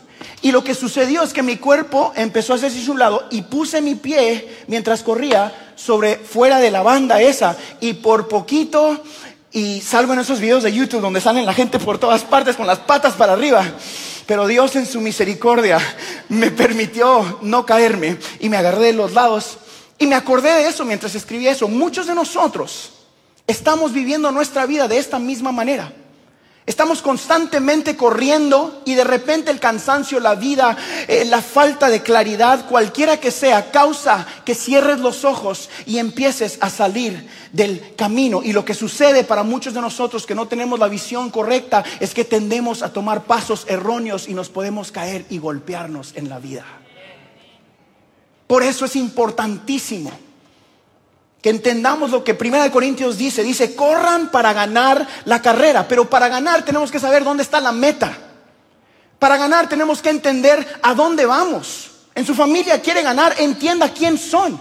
Y 0.41 0.53
lo 0.53 0.63
que 0.63 0.73
sucedió 0.73 1.23
es 1.23 1.33
que 1.33 1.43
mi 1.43 1.57
cuerpo 1.57 2.13
empezó 2.15 2.53
a 2.53 2.55
hacerse 2.55 2.85
a 2.87 2.91
un 2.91 2.99
lado 2.99 3.27
y 3.29 3.41
puse 3.41 3.81
mi 3.81 3.95
pie 3.95 4.63
mientras 4.67 5.03
corría 5.03 5.73
sobre 5.75 6.15
fuera 6.15 6.59
de 6.59 6.71
la 6.71 6.81
banda 6.81 7.21
esa 7.21 7.57
y 7.81 7.93
por 7.93 8.29
poquito 8.29 9.03
y 9.53 9.81
salgo 9.81 10.13
en 10.13 10.19
esos 10.19 10.39
videos 10.39 10.63
de 10.63 10.73
YouTube 10.73 11.01
donde 11.01 11.21
salen 11.21 11.45
la 11.45 11.53
gente 11.53 11.77
por 11.77 11.99
todas 11.99 12.23
partes 12.23 12.55
con 12.55 12.65
las 12.65 12.79
patas 12.79 13.13
para 13.13 13.33
arriba. 13.33 13.63
Pero 14.25 14.47
Dios 14.47 14.75
en 14.75 14.87
su 14.87 14.99
misericordia 14.99 15.79
me 16.29 16.49
permitió 16.49 17.39
no 17.41 17.65
caerme 17.65 18.17
y 18.39 18.49
me 18.49 18.57
agarré 18.57 18.87
de 18.87 18.93
los 18.93 19.13
lados. 19.13 19.59
Y 19.99 20.07
me 20.07 20.15
acordé 20.15 20.51
de 20.51 20.67
eso 20.67 20.85
mientras 20.85 21.13
escribí 21.13 21.47
eso. 21.47 21.67
Muchos 21.67 22.07
de 22.07 22.15
nosotros 22.15 22.91
estamos 23.45 23.93
viviendo 23.93 24.31
nuestra 24.31 24.65
vida 24.65 24.87
de 24.87 24.97
esta 24.97 25.19
misma 25.19 25.51
manera. 25.51 25.93
Estamos 26.65 27.01
constantemente 27.01 27.97
corriendo 27.97 28.81
y 28.85 28.93
de 28.93 29.03
repente 29.03 29.51
el 29.51 29.59
cansancio, 29.59 30.21
la 30.21 30.35
vida, 30.35 30.77
eh, 31.09 31.25
la 31.25 31.41
falta 31.41 31.89
de 31.89 32.01
claridad, 32.01 32.69
cualquiera 32.69 33.19
que 33.19 33.31
sea, 33.31 33.69
causa 33.69 34.25
que 34.45 34.55
cierres 34.55 34.99
los 34.99 35.25
ojos 35.25 35.69
y 35.85 35.97
empieces 35.97 36.57
a 36.61 36.69
salir 36.69 37.27
del 37.51 37.95
camino. 37.97 38.41
Y 38.41 38.53
lo 38.53 38.63
que 38.63 38.73
sucede 38.73 39.25
para 39.25 39.43
muchos 39.43 39.73
de 39.73 39.81
nosotros 39.81 40.25
que 40.25 40.35
no 40.35 40.47
tenemos 40.47 40.79
la 40.79 40.87
visión 40.87 41.31
correcta 41.31 41.83
es 41.99 42.13
que 42.13 42.23
tendemos 42.23 42.81
a 42.81 42.93
tomar 42.93 43.23
pasos 43.23 43.65
erróneos 43.67 44.29
y 44.29 44.33
nos 44.33 44.47
podemos 44.47 44.93
caer 44.93 45.25
y 45.29 45.39
golpearnos 45.39 46.13
en 46.15 46.29
la 46.29 46.39
vida. 46.39 46.63
Por 48.47 48.63
eso 48.63 48.85
es 48.85 48.95
importantísimo 48.95 50.11
que 51.43 51.49
entendamos 51.49 52.09
lo 52.11 52.23
que 52.23 52.33
Primera 52.33 52.63
de 52.63 52.71
Corintios 52.71 53.17
dice. 53.17 53.43
Dice, 53.43 53.75
corran 53.75 54.31
para 54.31 54.53
ganar 54.53 55.05
la 55.25 55.41
carrera, 55.41 55.85
pero 55.85 56.09
para 56.09 56.29
ganar 56.29 56.63
tenemos 56.63 56.89
que 56.89 57.01
saber 57.01 57.25
dónde 57.25 57.43
está 57.43 57.59
la 57.59 57.73
meta. 57.73 58.17
Para 59.19 59.35
ganar 59.35 59.67
tenemos 59.67 60.01
que 60.01 60.09
entender 60.09 60.65
a 60.81 60.93
dónde 60.93 61.25
vamos. 61.25 61.91
En 62.15 62.25
su 62.25 62.33
familia 62.33 62.81
quiere 62.81 63.03
ganar, 63.03 63.35
entienda 63.39 63.89
quién 63.89 64.17
son. 64.17 64.57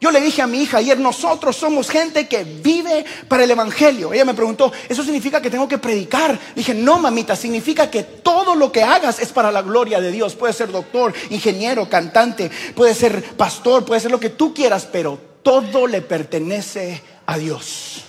Yo 0.00 0.10
le 0.10 0.22
dije 0.22 0.40
a 0.40 0.46
mi 0.46 0.62
hija 0.62 0.78
ayer, 0.78 0.98
nosotros 0.98 1.54
somos 1.54 1.90
gente 1.90 2.26
que 2.26 2.44
vive 2.44 3.04
para 3.28 3.44
el 3.44 3.50
Evangelio. 3.50 4.14
Ella 4.14 4.24
me 4.24 4.32
preguntó, 4.32 4.72
¿eso 4.88 5.02
significa 5.02 5.42
que 5.42 5.50
tengo 5.50 5.68
que 5.68 5.76
predicar? 5.76 6.38
Dije, 6.56 6.72
no, 6.72 6.98
mamita, 6.98 7.36
significa 7.36 7.90
que 7.90 8.04
todo 8.04 8.54
lo 8.54 8.72
que 8.72 8.82
hagas 8.82 9.18
es 9.18 9.28
para 9.28 9.52
la 9.52 9.60
gloria 9.60 10.00
de 10.00 10.10
Dios. 10.10 10.34
Puede 10.34 10.54
ser 10.54 10.72
doctor, 10.72 11.12
ingeniero, 11.28 11.90
cantante, 11.90 12.50
puede 12.74 12.94
ser 12.94 13.22
pastor, 13.36 13.84
puede 13.84 14.00
ser 14.00 14.10
lo 14.10 14.18
que 14.18 14.30
tú 14.30 14.54
quieras, 14.54 14.88
pero 14.90 15.31
todo 15.42 15.86
le 15.86 16.02
pertenece 16.02 17.02
a 17.26 17.38
Dios. 17.38 18.04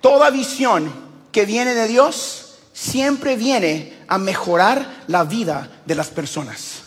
Toda 0.00 0.30
visión 0.30 0.92
que 1.30 1.44
viene 1.44 1.74
de 1.74 1.86
Dios 1.86 2.58
siempre 2.72 3.36
viene 3.36 3.98
a 4.08 4.18
mejorar 4.18 5.04
la 5.06 5.24
vida 5.24 5.82
de 5.84 5.94
las 5.94 6.08
personas. 6.08 6.82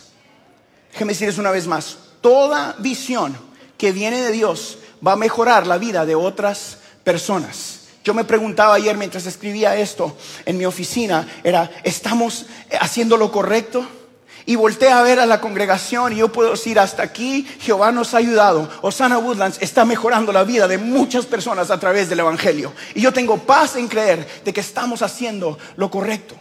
Déjeme 0.92 1.12
decirles 1.12 1.38
una 1.38 1.50
vez 1.50 1.66
más, 1.66 1.96
toda 2.20 2.74
visión 2.78 3.36
que 3.78 3.92
viene 3.92 4.20
de 4.20 4.32
Dios 4.32 4.78
va 5.06 5.12
a 5.12 5.16
mejorar 5.16 5.66
la 5.66 5.78
vida 5.78 6.04
de 6.06 6.14
otras 6.14 6.78
personas. 7.04 7.83
Yo 8.04 8.12
me 8.12 8.24
preguntaba 8.24 8.74
ayer 8.74 8.98
mientras 8.98 9.24
escribía 9.24 9.76
esto 9.76 10.14
en 10.44 10.58
mi 10.58 10.66
oficina, 10.66 11.26
era, 11.42 11.70
¿estamos 11.82 12.44
haciendo 12.78 13.16
lo 13.16 13.32
correcto? 13.32 13.86
Y 14.44 14.56
volteé 14.56 14.90
a 14.90 15.00
ver 15.00 15.20
a 15.20 15.24
la 15.24 15.40
congregación 15.40 16.12
y 16.12 16.16
yo 16.16 16.30
puedo 16.30 16.50
decir, 16.50 16.78
hasta 16.78 17.02
aquí 17.02 17.48
Jehová 17.60 17.92
nos 17.92 18.12
ha 18.12 18.18
ayudado. 18.18 18.68
Osana 18.82 19.16
Woodlands 19.16 19.56
está 19.62 19.86
mejorando 19.86 20.32
la 20.32 20.44
vida 20.44 20.68
de 20.68 20.76
muchas 20.76 21.24
personas 21.24 21.70
a 21.70 21.80
través 21.80 22.10
del 22.10 22.20
Evangelio. 22.20 22.74
Y 22.94 23.00
yo 23.00 23.10
tengo 23.10 23.38
paz 23.38 23.76
en 23.76 23.88
creer 23.88 24.42
de 24.44 24.52
que 24.52 24.60
estamos 24.60 25.00
haciendo 25.00 25.58
lo 25.76 25.90
correcto. 25.90 26.34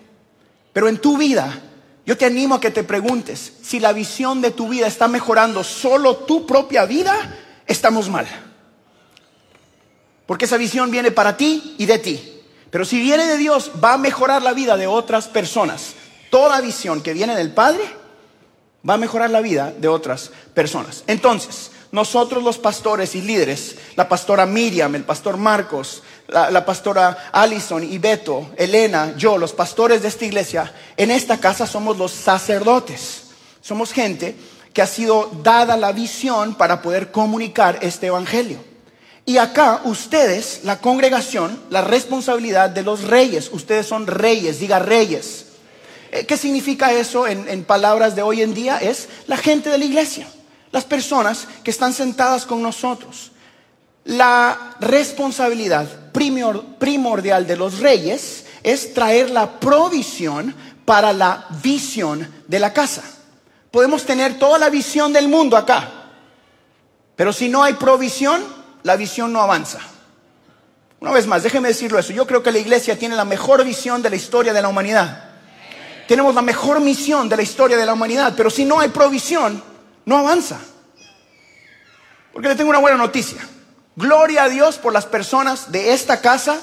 Pero 0.74 0.90
en 0.90 0.98
tu 0.98 1.18
vida, 1.18 1.62
yo 2.06 2.18
te 2.18 2.26
animo 2.26 2.56
a 2.56 2.60
que 2.60 2.72
te 2.72 2.84
preguntes, 2.84 3.54
si 3.62 3.80
la 3.80 3.94
visión 3.94 4.42
de 4.42 4.52
tu 4.52 4.68
vida 4.68 4.86
está 4.86 5.08
mejorando 5.08 5.64
solo 5.64 6.18
tu 6.18 6.46
propia 6.46 6.84
vida, 6.84 7.16
estamos 7.66 8.10
mal. 8.10 8.28
Porque 10.26 10.46
esa 10.46 10.58
visión 10.58 10.92
viene 10.92 11.12
para 11.12 11.38
ti 11.38 11.76
y 11.78 11.86
de 11.86 12.00
ti. 12.00 12.42
Pero 12.70 12.86
si 12.86 13.00
viene 13.00 13.26
de 13.26 13.38
Dios, 13.38 13.72
va 13.84 13.94
a 13.94 13.98
mejorar 13.98 14.42
la 14.42 14.54
vida 14.54 14.78
de 14.78 14.88
otras 14.88 15.28
personas. 15.28 15.94
Toda 16.30 16.62
visión 16.62 17.02
que 17.02 17.14
viene 17.14 17.36
del 17.36 17.52
Padre 17.52 17.84
va 18.88 18.96
a 18.96 18.98
mejorar 18.98 19.30
la 19.30 19.42
vida 19.42 19.72
de 19.78 19.88
otras 19.88 20.32
personas. 20.54 21.04
Entonces, 21.08 21.72
nosotros 21.92 22.44
los 22.44 22.58
pastores 22.58 23.14
y 23.14 23.22
líderes, 23.22 23.76
la 23.96 24.10
pastora 24.10 24.48
Miriam, 24.48 24.96
el 24.96 25.04
pastor 25.04 25.38
Marcos, 25.38 26.02
la, 26.28 26.66
pastora 26.66 27.30
Allison 27.32 27.84
y 27.84 28.00
Beto, 28.00 28.50
Elena, 28.58 29.14
yo, 29.16 29.38
los 29.38 29.54
pastores 29.54 30.02
de 30.02 30.08
esta 30.08 30.26
iglesia, 30.26 30.74
en 30.98 31.12
esta 31.12 31.40
casa 31.40 31.68
somos 31.68 31.98
los 31.98 32.12
sacerdotes. 32.12 33.26
Somos 33.62 33.94
gente 33.94 34.36
que 34.74 34.82
ha 34.82 34.88
sido 34.88 35.30
dada 35.44 35.78
la 35.78 35.92
visión 35.92 36.56
para 36.56 36.82
poder 36.82 37.12
comunicar 37.12 37.78
este 37.82 38.08
evangelio. 38.08 38.73
Y 39.26 39.38
acá 39.38 39.82
ustedes, 39.86 40.62
la 40.64 40.80
congregación, 40.80 41.58
la 41.70 41.82
responsabilidad 41.82 42.70
de 42.70 42.84
los 42.84 43.04
reyes. 43.04 43.50
Ustedes 43.52 43.86
son 43.88 44.06
reyes, 44.06 44.60
diga 44.60 44.80
reyes. 44.80 45.46
Eh, 46.12 46.26
¿Qué 46.26 46.36
significa 46.36 46.92
eso 46.92 47.26
en, 47.26 47.64
palabras 47.64 48.16
de 48.16 48.22
hoy 48.22 48.42
en 48.42 48.54
día? 48.54 48.78
Es 48.78 49.08
la 49.28 49.38
gente 49.38 49.70
de 49.70 49.78
la 49.78 49.86
iglesia, 49.86 50.28
las 50.72 50.84
personas 50.84 51.48
que 51.64 51.72
están 51.72 51.94
sentadas 51.94 52.46
con 52.46 52.62
nosotros. 52.62 53.32
La 54.04 54.76
responsabilidad 54.82 55.88
primordial 56.12 57.48
de 57.48 57.56
los 57.56 57.80
reyes 57.80 58.46
es 58.62 58.94
traer 58.94 59.30
la 59.30 59.60
provisión 59.60 60.54
para 60.84 61.14
la 61.14 61.46
visión 61.64 62.28
de 62.48 62.60
la 62.60 62.74
casa. 62.74 63.04
Podemos 63.72 64.06
tener 64.06 64.38
toda 64.38 64.60
la 64.60 64.70
visión 64.70 65.14
del 65.14 65.30
mundo 65.30 65.56
acá, 65.56 65.90
pero 67.16 67.32
si 67.32 67.48
no 67.48 67.64
hay 67.64 67.74
provisión, 67.74 68.44
la 68.84 68.96
visión 68.96 69.34
no 69.34 69.42
avanza. 69.42 69.80
Una 71.00 71.12
vez 71.12 71.28
más, 71.28 71.44
déjeme 71.44 71.70
decirlo 71.70 72.00
eso. 72.00 72.14
Yo 72.14 72.28
creo 72.28 72.44
que 72.44 72.52
la 72.52 72.60
iglesia 72.60 72.98
tiene 72.98 73.16
la 73.16 73.26
mejor 73.26 73.64
visión 73.66 74.02
de 74.02 74.10
la 74.10 74.16
historia 74.16 74.54
de 74.54 74.62
la 74.62 74.70
humanidad. 74.70 75.32
Tenemos 76.08 76.36
la 76.36 76.42
mejor 76.42 76.80
misión 76.80 77.28
de 77.30 77.38
la 77.38 77.44
historia 77.44 77.78
de 77.78 77.86
la 77.86 77.94
humanidad, 77.94 78.34
pero 78.36 78.50
si 78.50 78.66
no 78.66 78.80
hay 78.80 78.90
provisión, 78.90 79.64
no 80.06 80.18
avanza. 80.18 80.60
Porque 82.32 82.50
le 82.50 82.56
tengo 82.56 82.70
una 82.70 82.80
buena 82.80 82.98
noticia. 82.98 83.40
Gloria 83.96 84.44
a 84.44 84.50
Dios 84.50 84.78
por 84.78 84.92
las 84.92 85.06
personas 85.06 85.72
de 85.72 85.94
esta 85.94 86.20
casa 86.20 86.60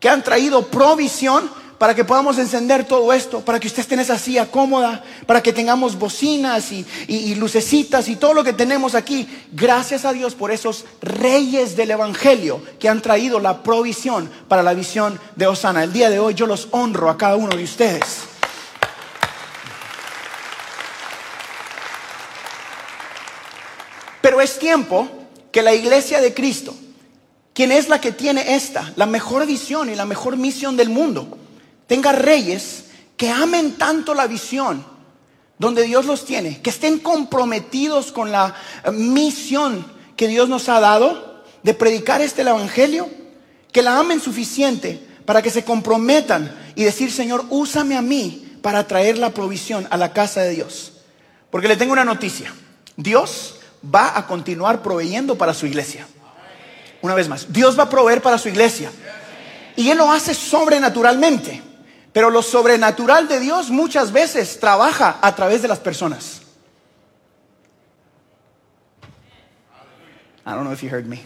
que 0.00 0.08
han 0.08 0.22
traído 0.22 0.68
provisión 0.68 1.50
para 1.82 1.96
que 1.96 2.04
podamos 2.04 2.38
encender 2.38 2.84
todo 2.84 3.12
esto, 3.12 3.40
para 3.40 3.58
que 3.58 3.66
usted 3.66 3.80
esté 3.80 4.00
esa 4.00 4.16
silla 4.16 4.46
cómoda, 4.46 5.02
para 5.26 5.42
que 5.42 5.52
tengamos 5.52 5.98
bocinas 5.98 6.70
y, 6.70 7.34
lucecitas 7.34 8.06
y 8.06 8.14
todo 8.14 8.34
lo 8.34 8.44
que 8.44 8.52
tenemos 8.52 8.94
aquí. 8.94 9.28
Gracias 9.50 10.04
a 10.04 10.12
Dios 10.12 10.36
por 10.36 10.52
esos 10.52 10.84
reyes 11.00 11.74
del 11.74 11.90
Evangelio 11.90 12.62
que 12.78 12.88
han 12.88 13.02
traído 13.02 13.40
la 13.40 13.64
provisión 13.64 14.30
para 14.46 14.62
la 14.62 14.74
visión 14.74 15.18
de 15.34 15.48
Osana. 15.48 15.82
El 15.82 15.92
día 15.92 16.08
de 16.08 16.20
hoy 16.20 16.34
yo 16.34 16.46
los 16.46 16.68
honro 16.70 17.10
a 17.10 17.18
cada 17.18 17.34
uno 17.34 17.56
de 17.56 17.64
ustedes. 17.64 18.18
Pero 24.20 24.40
es 24.40 24.56
tiempo 24.56 25.08
que 25.50 25.62
la 25.62 25.74
iglesia 25.74 26.20
de 26.20 26.32
Cristo, 26.32 26.76
quien 27.52 27.72
es 27.72 27.88
la 27.88 28.00
que 28.00 28.12
tiene 28.12 28.54
esta, 28.54 28.92
la 28.94 29.06
mejor 29.06 29.44
visión 29.46 29.90
y 29.90 29.96
la 29.96 30.06
mejor 30.06 30.36
misión 30.36 30.76
del 30.76 30.88
mundo, 30.88 31.38
tenga 31.92 32.12
reyes 32.12 32.84
que 33.18 33.28
amen 33.28 33.72
tanto 33.72 34.14
la 34.14 34.26
visión 34.26 34.82
donde 35.58 35.82
Dios 35.82 36.06
los 36.06 36.24
tiene, 36.24 36.62
que 36.62 36.70
estén 36.70 36.98
comprometidos 36.98 38.12
con 38.12 38.32
la 38.32 38.54
misión 38.94 39.84
que 40.16 40.26
Dios 40.26 40.48
nos 40.48 40.70
ha 40.70 40.80
dado 40.80 41.44
de 41.62 41.74
predicar 41.74 42.22
este 42.22 42.40
evangelio, 42.40 43.10
que 43.72 43.82
la 43.82 43.98
amen 43.98 44.20
suficiente 44.22 45.06
para 45.26 45.42
que 45.42 45.50
se 45.50 45.64
comprometan 45.64 46.56
y 46.76 46.84
decir, 46.84 47.12
Señor, 47.12 47.44
úsame 47.50 47.94
a 47.94 48.00
mí 48.00 48.56
para 48.62 48.88
traer 48.88 49.18
la 49.18 49.34
provisión 49.34 49.86
a 49.90 49.98
la 49.98 50.14
casa 50.14 50.40
de 50.40 50.52
Dios. 50.52 50.92
Porque 51.50 51.68
le 51.68 51.76
tengo 51.76 51.92
una 51.92 52.06
noticia. 52.06 52.54
Dios 52.96 53.56
va 53.94 54.16
a 54.16 54.26
continuar 54.26 54.80
proveyendo 54.80 55.36
para 55.36 55.52
su 55.52 55.66
iglesia. 55.66 56.06
Una 57.02 57.14
vez 57.14 57.28
más, 57.28 57.52
Dios 57.52 57.78
va 57.78 57.82
a 57.82 57.90
proveer 57.90 58.22
para 58.22 58.38
su 58.38 58.48
iglesia. 58.48 58.90
Y 59.76 59.90
Él 59.90 59.98
lo 59.98 60.10
hace 60.10 60.32
sobrenaturalmente. 60.32 61.71
Pero 62.12 62.30
lo 62.30 62.42
sobrenatural 62.42 63.26
de 63.26 63.40
Dios 63.40 63.70
muchas 63.70 64.12
veces 64.12 64.60
trabaja 64.60 65.18
a 65.22 65.34
través 65.34 65.62
de 65.62 65.68
las 65.68 65.78
personas. 65.78 66.42
I 70.44 70.50
don't 70.50 70.64
know 70.64 70.72
if 70.72 70.82
you 70.82 70.90
heard 70.90 71.06
me. 71.06 71.20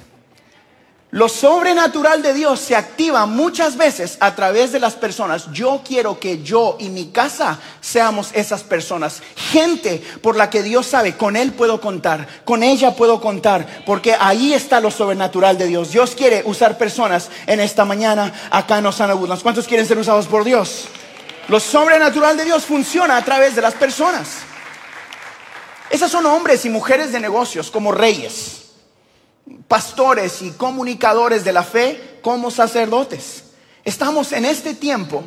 Lo 1.12 1.28
sobrenatural 1.28 2.20
de 2.20 2.34
Dios 2.34 2.58
se 2.58 2.75
activa 2.75 3.26
muchas 3.26 3.76
veces 3.76 4.16
a 4.18 4.34
través 4.34 4.72
de 4.72 4.80
las 4.80 4.94
personas. 4.94 5.52
Yo 5.52 5.80
quiero 5.86 6.18
que 6.18 6.42
yo 6.42 6.76
y 6.80 6.88
mi 6.88 7.06
casa 7.06 7.60
seamos 7.80 8.30
esas 8.32 8.64
personas. 8.64 9.22
Gente 9.36 10.02
por 10.20 10.34
la 10.36 10.50
que 10.50 10.64
Dios 10.64 10.84
sabe, 10.86 11.16
con 11.16 11.36
Él 11.36 11.52
puedo 11.52 11.80
contar, 11.80 12.26
con 12.44 12.64
ella 12.64 12.96
puedo 12.96 13.20
contar, 13.20 13.84
porque 13.86 14.16
ahí 14.18 14.52
está 14.52 14.80
lo 14.80 14.90
sobrenatural 14.90 15.56
de 15.56 15.68
Dios. 15.68 15.92
Dios 15.92 16.16
quiere 16.16 16.42
usar 16.44 16.76
personas 16.76 17.30
en 17.46 17.60
esta 17.60 17.84
mañana 17.84 18.32
acá 18.50 18.78
en 18.78 18.86
Osana. 18.86 19.14
¿Cuántos 19.42 19.68
quieren 19.68 19.86
ser 19.86 19.98
usados 19.98 20.26
por 20.26 20.42
Dios? 20.42 20.86
Lo 21.46 21.60
sobrenatural 21.60 22.36
de 22.36 22.46
Dios 22.46 22.64
funciona 22.64 23.16
a 23.16 23.25
través 23.25 23.54
de 23.54 23.62
las 23.62 23.75
personas. 23.75 24.38
Esas 25.88 26.10
son 26.10 26.26
hombres 26.26 26.64
y 26.64 26.68
mujeres 26.68 27.12
de 27.12 27.20
negocios 27.20 27.70
como 27.70 27.92
reyes 27.92 28.55
pastores 29.68 30.42
y 30.42 30.50
comunicadores 30.52 31.44
de 31.44 31.52
la 31.52 31.62
fe 31.62 32.18
como 32.22 32.50
sacerdotes. 32.50 33.44
Estamos 33.84 34.32
en 34.32 34.44
este 34.44 34.74
tiempo 34.74 35.24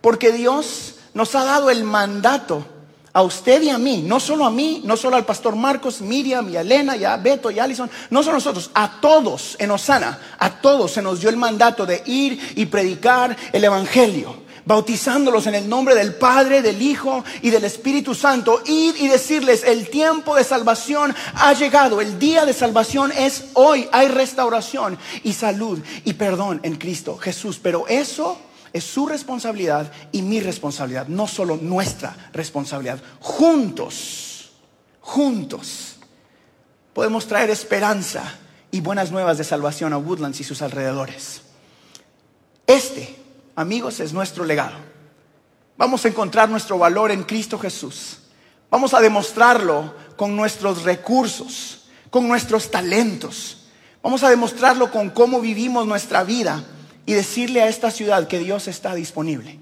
porque 0.00 0.32
Dios 0.32 0.96
nos 1.14 1.34
ha 1.34 1.44
dado 1.44 1.70
el 1.70 1.84
mandato 1.84 2.64
a 3.12 3.22
usted 3.22 3.62
y 3.62 3.70
a 3.70 3.78
mí, 3.78 4.02
no 4.06 4.20
solo 4.20 4.44
a 4.44 4.50
mí, 4.50 4.82
no 4.84 4.96
solo 4.96 5.16
al 5.16 5.24
pastor 5.24 5.56
Marcos, 5.56 6.00
Miriam 6.00 6.48
y 6.48 6.56
Elena 6.56 6.96
y 6.96 7.04
a 7.04 7.16
Beto 7.16 7.50
y 7.50 7.58
Allison, 7.58 7.90
no 8.10 8.22
solo 8.22 8.34
nosotros, 8.34 8.70
a 8.74 9.00
todos 9.00 9.56
en 9.58 9.70
Osana, 9.72 10.18
a 10.38 10.60
todos 10.60 10.92
se 10.92 11.02
nos 11.02 11.20
dio 11.20 11.28
el 11.28 11.36
mandato 11.36 11.86
de 11.86 12.02
ir 12.06 12.54
y 12.54 12.66
predicar 12.66 13.36
el 13.52 13.64
Evangelio 13.64 14.49
bautizándolos 14.70 15.48
en 15.48 15.56
el 15.56 15.68
nombre 15.68 15.96
del 15.96 16.14
Padre, 16.14 16.62
del 16.62 16.80
Hijo 16.80 17.24
y 17.42 17.50
del 17.50 17.64
Espíritu 17.64 18.14
Santo, 18.14 18.62
ir 18.66 18.94
y 19.00 19.08
decirles, 19.08 19.64
el 19.64 19.90
tiempo 19.90 20.36
de 20.36 20.44
salvación 20.44 21.12
ha 21.34 21.52
llegado, 21.54 22.00
el 22.00 22.20
día 22.20 22.46
de 22.46 22.52
salvación 22.52 23.10
es 23.10 23.46
hoy, 23.54 23.88
hay 23.90 24.06
restauración 24.06 24.96
y 25.24 25.32
salud 25.32 25.80
y 26.04 26.12
perdón 26.12 26.60
en 26.62 26.76
Cristo 26.76 27.18
Jesús, 27.18 27.58
pero 27.60 27.88
eso 27.88 28.38
es 28.72 28.84
su 28.84 29.08
responsabilidad 29.08 29.90
y 30.12 30.22
mi 30.22 30.38
responsabilidad, 30.38 31.08
no 31.08 31.26
solo 31.26 31.56
nuestra 31.60 32.30
responsabilidad. 32.32 33.00
Juntos, 33.18 34.52
juntos, 35.00 35.96
podemos 36.94 37.26
traer 37.26 37.50
esperanza 37.50 38.38
y 38.70 38.80
buenas 38.80 39.10
nuevas 39.10 39.36
de 39.36 39.42
salvación 39.42 39.92
a 39.94 39.98
Woodlands 39.98 40.38
y 40.38 40.44
sus 40.44 40.62
alrededores. 40.62 41.40
Este 42.68 43.18
amigos, 43.56 44.00
es 44.00 44.12
nuestro 44.12 44.44
legado. 44.44 44.76
Vamos 45.76 46.04
a 46.04 46.08
encontrar 46.08 46.48
nuestro 46.48 46.78
valor 46.78 47.10
en 47.10 47.22
Cristo 47.22 47.58
Jesús. 47.58 48.18
Vamos 48.70 48.94
a 48.94 49.00
demostrarlo 49.00 49.94
con 50.16 50.36
nuestros 50.36 50.84
recursos, 50.84 51.86
con 52.10 52.28
nuestros 52.28 52.70
talentos. 52.70 53.64
Vamos 54.02 54.22
a 54.22 54.30
demostrarlo 54.30 54.90
con 54.90 55.10
cómo 55.10 55.40
vivimos 55.40 55.86
nuestra 55.86 56.22
vida 56.22 56.62
y 57.06 57.14
decirle 57.14 57.62
a 57.62 57.68
esta 57.68 57.90
ciudad 57.90 58.28
que 58.28 58.38
Dios 58.38 58.68
está 58.68 58.94
disponible. 58.94 59.58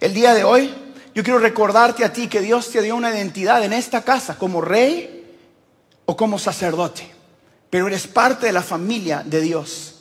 El 0.00 0.14
día 0.14 0.34
de 0.34 0.44
hoy 0.44 0.74
yo 1.14 1.22
quiero 1.22 1.38
recordarte 1.38 2.04
a 2.04 2.12
ti 2.12 2.28
que 2.28 2.40
Dios 2.40 2.70
te 2.70 2.82
dio 2.82 2.96
una 2.96 3.10
identidad 3.10 3.64
en 3.64 3.72
esta 3.72 4.02
casa 4.02 4.38
como 4.38 4.60
rey 4.60 5.36
o 6.06 6.16
como 6.16 6.38
sacerdote, 6.38 7.10
pero 7.70 7.88
eres 7.88 8.06
parte 8.06 8.46
de 8.46 8.52
la 8.52 8.62
familia 8.62 9.22
de 9.24 9.40
Dios. 9.40 9.96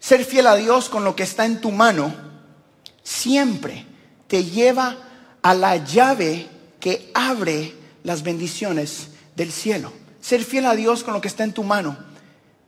Ser 0.00 0.24
fiel 0.24 0.46
a 0.46 0.56
Dios 0.56 0.88
con 0.88 1.04
lo 1.04 1.14
que 1.14 1.22
está 1.22 1.44
en 1.44 1.60
tu 1.60 1.70
mano 1.70 2.27
siempre 3.08 3.86
te 4.26 4.44
lleva 4.44 4.98
a 5.40 5.54
la 5.54 5.76
llave 5.82 6.46
que 6.78 7.10
abre 7.14 7.72
las 8.04 8.22
bendiciones 8.22 9.08
del 9.34 9.50
cielo. 9.50 9.92
Ser 10.20 10.44
fiel 10.44 10.66
a 10.66 10.74
Dios 10.74 11.04
con 11.04 11.14
lo 11.14 11.20
que 11.22 11.28
está 11.28 11.44
en 11.44 11.54
tu 11.54 11.64
mano 11.64 11.96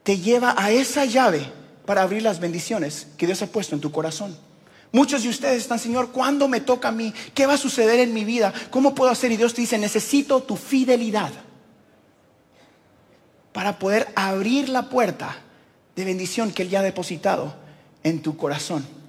te 0.03 0.19
lleva 0.19 0.55
a 0.57 0.71
esa 0.71 1.05
llave 1.05 1.53
para 1.85 2.03
abrir 2.03 2.23
las 2.23 2.41
bendiciones 2.41 3.09
que 3.19 3.27
Dios 3.27 3.43
ha 3.43 3.49
puesto 3.49 3.75
en 3.75 3.83
tu 3.83 3.93
corazón. 3.93 4.35
Muchos 4.93 5.23
de 5.23 5.29
ustedes 5.29 5.63
están, 5.63 5.79
Señor, 5.79 6.11
¿cuándo 6.11 6.49
me 6.49 6.61
toca 6.61 6.89
a 6.89 6.93
mí? 6.93 7.13
¿Qué 7.35 7.45
va 7.45 7.55
a 7.55 7.59
suceder 7.59 8.01
en 8.01 8.15
mi 8.15 8.25
vida? 8.25 8.53
¿Cómo 8.71 8.95
puedo 8.95 9.11
hacer? 9.11 9.31
Y 9.31 9.37
Dios 9.37 9.53
te 9.53 9.61
dice, 9.61 9.77
necesito 9.77 10.43
tu 10.43 10.57
fidelidad 10.57 11.31
para 13.53 13.79
poder 13.79 14.09
abrir 14.17 14.71
la 14.71 14.89
puerta 14.89 15.37
de 15.95 16.05
bendición 16.07 16.51
que 16.51 16.63
Él 16.63 16.71
ya 16.71 16.81
ha 16.81 16.83
depositado 16.83 17.55
en 18.03 18.23
tu 18.23 18.39
corazón. 18.39 19.00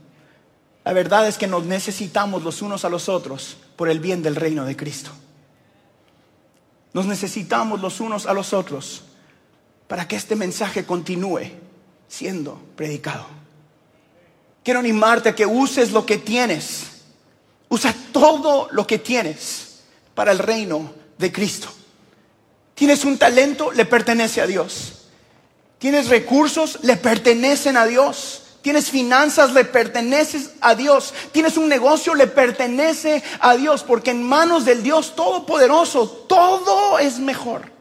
La 0.84 0.94
verdad 0.94 1.28
es 1.28 1.38
que 1.38 1.48
nos 1.48 1.66
necesitamos 1.66 2.44
los 2.44 2.62
unos 2.62 2.86
a 2.86 2.90
los 2.90 3.08
otros 3.08 3.58
por 3.76 3.90
el 3.90 4.00
bien 4.00 4.24
del 4.24 4.36
reino 4.36 4.66
de 4.66 4.76
Cristo. 4.76 5.12
Nos 6.94 7.06
necesitamos 7.06 7.82
los 7.82 8.00
unos 8.00 8.26
a 8.26 8.34
los 8.34 8.54
otros 8.54 9.04
para 9.88 10.08
que 10.08 10.16
este 10.16 10.36
mensaje 10.36 10.86
continúe 10.86 11.52
siendo 12.08 12.60
predicado. 12.76 13.26
Quiero 14.64 14.80
animarte 14.80 15.30
a 15.30 15.36
que 15.36 15.46
uses 15.46 15.92
lo 15.92 16.06
que 16.06 16.18
tienes. 16.18 17.04
Usa 17.70 17.96
todo 18.12 18.68
lo 18.72 18.86
que 18.86 19.00
tienes 19.00 19.82
para 20.14 20.32
el 20.32 20.40
reino 20.40 20.94
de 21.18 21.32
Cristo. 21.32 21.70
Tienes 22.76 23.06
un 23.06 23.18
talento, 23.18 23.72
le 23.72 23.86
pertenece 23.86 24.42
a 24.42 24.48
Dios. 24.48 25.06
Tienes 25.78 26.10
recursos, 26.10 26.80
le 26.84 26.98
pertenecen 26.98 27.78
a 27.78 27.86
Dios. 27.86 28.51
Tienes 28.62 28.90
finanzas, 28.90 29.54
le 29.54 29.66
perteneces 29.66 30.52
a 30.62 30.76
Dios. 30.76 31.14
Tienes 31.32 31.58
un 31.58 31.68
negocio, 31.68 32.14
le 32.14 32.28
pertenece 32.28 33.24
a 33.40 33.56
Dios. 33.56 33.84
Porque 33.84 34.12
en 34.12 34.24
manos 34.24 34.66
del 34.66 34.84
Dios 34.84 35.16
Todopoderoso 35.16 36.08
todo 36.28 37.00
es 37.00 37.20
mejor. 37.20 37.72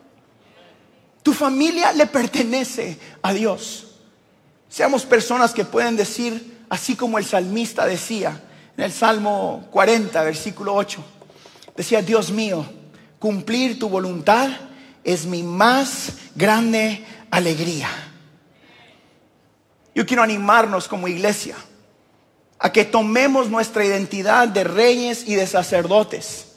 Tu 1.22 1.34
familia 1.34 1.92
le 1.92 2.06
pertenece 2.06 2.98
a 3.20 3.32
Dios. 3.32 3.88
Seamos 4.70 5.04
personas 5.04 5.52
que 5.52 5.64
pueden 5.64 5.96
decir, 5.96 6.64
así 6.70 6.96
como 6.96 7.18
el 7.18 7.26
salmista 7.26 7.84
decía 7.84 8.40
en 8.76 8.84
el 8.84 8.92
Salmo 8.92 9.66
40, 9.70 10.22
versículo 10.22 10.74
8. 10.74 11.04
Decía, 11.76 12.00
Dios 12.00 12.30
mío, 12.30 12.64
cumplir 13.18 13.78
tu 13.78 13.90
voluntad 13.90 14.48
es 15.04 15.26
mi 15.26 15.42
más 15.42 16.12
grande 16.34 17.04
alegría. 17.30 18.09
Yo 19.94 20.06
quiero 20.06 20.22
animarnos 20.22 20.88
como 20.88 21.08
iglesia 21.08 21.56
a 22.58 22.70
que 22.72 22.84
tomemos 22.84 23.48
nuestra 23.48 23.84
identidad 23.84 24.48
de 24.48 24.64
reyes 24.64 25.26
y 25.26 25.34
de 25.34 25.46
sacerdotes 25.46 26.48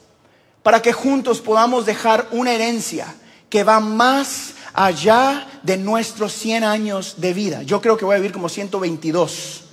para 0.61 0.81
que 0.81 0.93
juntos 0.93 1.41
podamos 1.41 1.85
dejar 1.85 2.27
una 2.31 2.53
herencia 2.53 3.15
que 3.49 3.63
va 3.63 3.79
más 3.79 4.55
allá 4.73 5.47
de 5.61 5.77
nuestros 5.77 6.33
100 6.33 6.63
años 6.63 7.21
de 7.21 7.33
vida. 7.33 7.63
Yo 7.63 7.81
creo 7.81 7.97
que 7.97 8.05
voy 8.05 8.15
a 8.15 8.19
vivir 8.19 8.31
como 8.33 8.49
122 8.49 9.63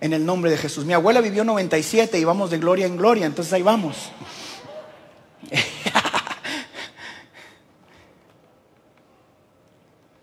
en 0.00 0.12
el 0.12 0.24
nombre 0.24 0.50
de 0.50 0.56
Jesús. 0.56 0.84
Mi 0.84 0.94
abuela 0.94 1.20
vivió 1.20 1.44
97 1.44 2.18
y 2.18 2.24
vamos 2.24 2.50
de 2.50 2.58
gloria 2.58 2.86
en 2.86 2.96
gloria, 2.96 3.26
entonces 3.26 3.52
ahí 3.52 3.62
vamos. 3.62 4.10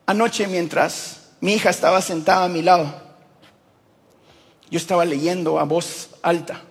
Anoche 0.08 0.48
mientras 0.48 1.17
mi 1.40 1.54
hija 1.54 1.70
estaba 1.70 2.02
sentada 2.02 2.46
a 2.46 2.50
mi 2.50 2.62
lado. 2.62 2.94
Yo 4.70 4.78
estaba 4.78 5.06
leyendo 5.06 5.60
a 5.60 5.64
voz 5.64 6.10
alta 6.22 6.62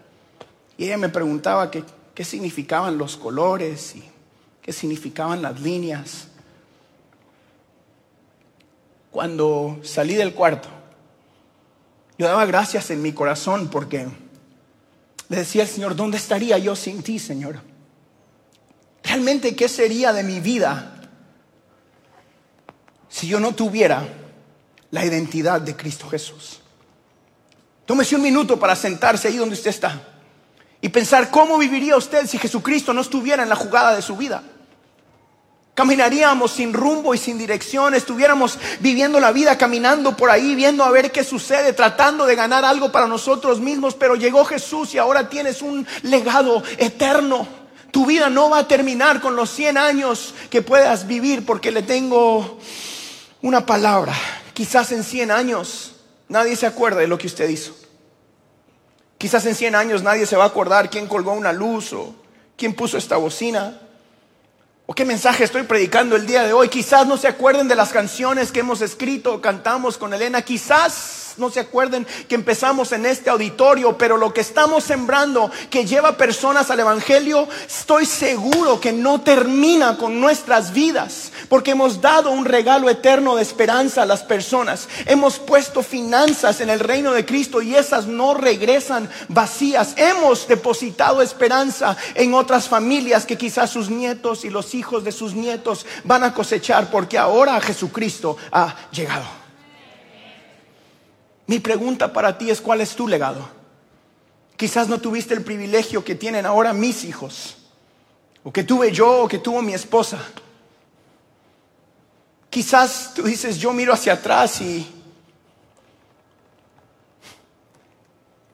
y 0.77 0.85
ella 0.85 0.99
me 0.99 1.09
preguntaba 1.09 1.71
qué, 1.71 1.85
qué 2.15 2.25
significaban 2.25 2.99
los 2.99 3.17
colores 3.17 3.97
y 3.97 4.05
qué 4.61 4.73
significaban 4.73 5.41
las 5.41 5.61
líneas. 5.61 6.29
Cuando 9.11 9.79
salí 9.83 10.15
del 10.15 10.35
cuarto, 10.35 10.69
yo 12.19 12.27
daba 12.27 12.45
gracias 12.45 12.91
en 12.91 13.01
mi 13.01 13.13
corazón 13.13 13.69
porque 13.69 14.07
le 15.29 15.37
decía 15.37 15.63
al 15.63 15.69
Señor, 15.69 15.97
¿dónde 15.97 16.19
estaría 16.19 16.59
yo 16.59 16.77
sin 16.77 17.03
ti, 17.03 17.19
Señor? 17.19 17.61
Realmente, 19.03 19.57
¿qué 19.57 19.69
sería 19.69 20.13
de 20.13 20.23
mi 20.23 20.41
vida 20.41 21.01
si 23.09 23.29
yo 23.29 23.41
no 23.41 23.55
tuviera 23.55 24.07
la 24.91 25.05
identidad 25.05 25.61
de 25.61 25.77
Cristo 25.77 26.09
Jesús? 26.09 26.61
Tómese 27.85 28.17
un 28.17 28.23
minuto 28.23 28.59
para 28.59 28.75
sentarse 28.75 29.29
ahí 29.29 29.37
donde 29.37 29.55
usted 29.55 29.71
está 29.71 30.03
y 30.81 30.89
pensar 30.89 31.31
cómo 31.31 31.59
viviría 31.59 31.97
usted 31.97 32.27
si 32.27 32.39
Jesucristo 32.39 32.93
no 32.93 33.01
estuviera 33.01 33.43
en 33.43 33.49
la 33.49 33.57
jugada 33.57 33.95
de 33.95 34.03
su 34.03 34.17
vida. 34.17 34.43
Caminaríamos 35.75 36.53
sin 36.53 36.73
rumbo 36.73 37.15
y 37.15 37.19
sin 37.19 37.37
dirección, 37.37 37.95
estuviéramos 37.95 38.59
viviendo 38.81 39.21
la 39.21 39.31
vida 39.31 39.59
caminando 39.59 40.17
por 40.17 40.31
ahí, 40.31 40.55
viendo 40.55 40.83
a 40.83 40.91
ver 40.91 41.13
qué 41.13 41.23
sucede, 41.23 41.75
tratando 41.75 42.25
de 42.25 42.35
ganar 42.35 42.65
algo 42.65 42.91
para 42.91 43.07
nosotros 43.07 43.61
mismos, 43.61 43.95
pero 43.95 44.17
llegó 44.17 44.45
Jesús 44.47 44.95
y 44.95 44.99
ahora 44.99 45.29
tienes 45.29 45.61
un 45.61 45.87
legado 46.03 46.63
eterno. 46.79 47.47
Tu 47.91 48.07
vida 48.07 48.31
no 48.31 48.49
va 48.49 48.61
a 48.61 48.69
terminar 48.69 49.21
con 49.21 49.37
los 49.37 49.51
100 49.51 49.77
años 49.77 50.35
que 50.49 50.63
puedas 50.63 51.07
vivir 51.07 51.45
porque 51.45 51.71
le 51.71 51.83
tengo 51.83 52.59
una 53.43 53.67
palabra. 53.67 54.15
Quizás 54.57 54.91
en 54.91 55.05
100 55.05 55.31
años 55.31 55.97
nadie 56.31 56.57
se 56.57 56.65
acuerda 56.65 57.01
de 57.01 57.07
lo 57.07 57.19
que 57.19 57.27
usted 57.27 57.47
hizo. 57.47 57.77
Quizás 59.19 59.45
en 59.45 59.55
100 59.55 59.75
años 59.75 60.03
nadie 60.03 60.25
se 60.25 60.35
va 60.35 60.45
a 60.45 60.47
acordar 60.47 60.89
quién 60.89 61.09
colgó 61.09 61.33
una 61.33 61.53
luz 61.53 61.93
o 61.93 62.15
quién 62.57 62.73
puso 62.73 62.97
esta 62.97 63.19
bocina. 63.19 63.79
¿O 64.87 64.95
qué 64.95 65.05
mensaje 65.05 65.45
estoy 65.45 65.65
predicando 65.65 66.17
el 66.17 66.27
día 66.27 66.43
de 66.45 66.55
hoy? 66.55 66.71
Quizás 66.71 67.07
no 67.07 67.19
se 67.19 67.29
acuerden 67.29 67.69
de 67.69 67.75
las 67.75 67.91
canciones 67.91 68.51
que 68.51 68.61
hemos 68.61 68.81
escrito 68.81 69.35
o 69.35 69.43
cantamos 69.43 69.99
con 69.99 70.15
Elena. 70.15 70.41
Quizás 70.41 71.26
no 71.39 71.51
se 71.51 71.61
acuerden 71.61 72.07
que 72.29 72.35
empezamos 72.35 72.93
en 72.93 73.07
este 73.07 73.31
auditorio, 73.31 73.97
pero 73.99 74.17
lo 74.17 74.33
que 74.33 74.41
estamos 74.41 74.85
sembrando 74.85 75.51
que 75.71 75.85
lleva 75.85 76.17
personas 76.17 76.71
al 76.71 76.81
Evangelio, 76.81 77.49
estoy 77.67 78.07
seguro 78.07 78.81
que 78.81 78.93
no 78.93 79.21
termina 79.21 79.97
con 79.97 80.21
nuestras 80.21 80.73
vidas, 80.73 81.33
porque 81.49 81.73
hemos 81.73 82.01
dado 82.01 82.31
un 82.31 82.45
regalo 82.45 82.89
eterno 82.91 83.37
de 83.37 83.43
esperanza 83.43 84.03
a 84.03 84.07
las 84.07 84.23
personas. 84.23 84.89
Hemos 85.07 85.39
puesto 85.39 85.83
finanzas 85.83 86.61
en 86.61 86.71
el 86.71 86.81
reino 86.81 87.13
de 87.13 87.25
Cristo 87.25 87.63
y 87.63 87.75
esas 87.75 88.07
no 88.07 88.35
regresan 88.35 89.09
vacías. 89.29 89.95
Hemos 89.97 90.49
depositado 90.49 91.23
esperanza 91.23 91.97
en 92.15 92.35
otras 92.35 92.69
familias 92.69 93.27
que 93.27 93.39
quizás 93.39 93.71
sus 93.71 93.91
nietos 93.91 94.45
y 94.45 94.51
los 94.51 94.75
hijos 94.75 95.05
de 95.05 95.13
sus 95.13 95.35
nietos 95.35 95.87
van 96.05 96.25
a 96.25 96.35
cosechar, 96.35 96.91
porque 96.91 97.19
ahora 97.19 97.61
Jesucristo 97.61 98.37
ha 98.53 98.75
llegado. 98.91 99.46
Mi 101.47 101.61
pregunta 101.61 102.13
para 102.13 102.37
ti 102.37 102.51
es, 102.51 102.61
¿cuál 102.61 102.81
es 102.81 102.95
tu 102.97 103.07
legado? 103.07 103.49
Quizás 104.57 104.89
no 104.89 104.99
tuviste 104.99 105.35
el 105.35 105.45
privilegio 105.45 106.05
que 106.05 106.15
tienen 106.15 106.47
ahora 106.47 106.73
mis 106.73 107.05
hijos, 107.05 107.57
o 108.43 108.53
que 108.53 108.65
tuve 108.65 108.91
yo, 108.91 109.25
o 109.25 109.29
que 109.29 109.39
tuvo 109.39 109.63
mi 109.63 109.75
esposa. 109.75 110.19
Quizás 112.51 113.13
tú 113.15 113.23
dices, 113.23 113.59
yo 113.59 113.73
miro 113.73 113.93
hacia 113.93 114.15
atrás 114.15 114.61
y, 114.61 114.91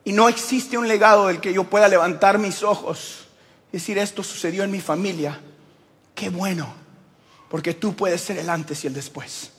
y 0.03 0.11
no 0.11 0.27
existe 0.27 0.77
un 0.77 0.87
legado 0.87 1.27
del 1.27 1.39
que 1.39 1.53
yo 1.53 1.63
pueda 1.63 1.87
levantar 1.87 2.37
mis 2.37 2.63
ojos 2.63 3.25
y 3.71 3.77
decir, 3.77 3.97
esto 3.97 4.23
sucedió 4.23 4.63
en 4.63 4.71
mi 4.71 4.81
familia. 4.81 5.39
Qué 6.13 6.29
bueno, 6.29 6.73
porque 7.49 7.73
tú 7.73 7.95
puedes 7.95 8.21
ser 8.21 8.37
el 8.37 8.49
antes 8.49 8.83
y 8.83 8.87
el 8.87 8.93
después. 8.93 9.51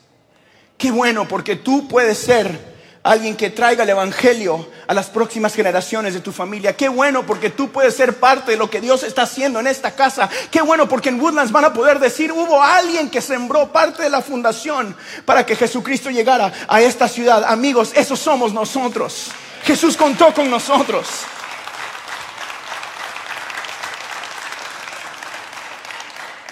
Qué 0.76 0.90
bueno, 0.90 1.26
porque 1.26 1.56
tú 1.56 1.88
puedes 1.88 2.18
ser 2.18 2.73
alguien 3.04 3.36
que 3.36 3.50
traiga 3.50 3.84
el 3.84 3.90
Evangelio 3.90 4.66
a 4.86 4.94
las 4.94 5.10
próximas 5.10 5.54
generaciones 5.54 6.14
de 6.14 6.20
tu 6.20 6.32
familia. 6.32 6.74
Qué 6.74 6.88
bueno 6.88 7.24
porque 7.24 7.50
tú 7.50 7.70
puedes 7.70 7.94
ser 7.94 8.18
parte 8.18 8.52
de 8.52 8.56
lo 8.56 8.70
que 8.70 8.80
Dios 8.80 9.02
está 9.02 9.22
haciendo 9.22 9.60
en 9.60 9.66
esta 9.66 9.94
casa. 9.94 10.28
Qué 10.50 10.62
bueno 10.62 10.88
porque 10.88 11.10
en 11.10 11.20
Woodlands 11.20 11.52
van 11.52 11.66
a 11.66 11.72
poder 11.74 11.98
decir, 11.98 12.32
hubo 12.32 12.62
alguien 12.62 13.10
que 13.10 13.20
sembró 13.20 13.70
parte 13.70 14.02
de 14.02 14.08
la 14.08 14.22
fundación 14.22 14.96
para 15.26 15.44
que 15.44 15.54
Jesucristo 15.54 16.10
llegara 16.10 16.50
a 16.66 16.80
esta 16.80 17.06
ciudad. 17.06 17.44
Amigos, 17.44 17.92
esos 17.94 18.18
somos 18.18 18.54
nosotros. 18.54 19.26
Jesús 19.64 19.98
contó 19.98 20.32
con 20.32 20.48
nosotros. 20.50 21.06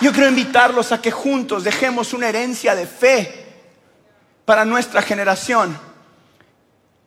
Yo 0.03 0.13
quiero 0.13 0.29
invitarlos 0.29 0.93
a 0.93 1.01
que 1.01 1.11
juntos 1.11 1.65
dejemos 1.65 2.13
una 2.13 2.29
herencia 2.29 2.75
de 2.75 2.87
fe 2.87 3.47
para 4.45 4.67
nuestra 4.67 5.01
generación. 5.01 5.92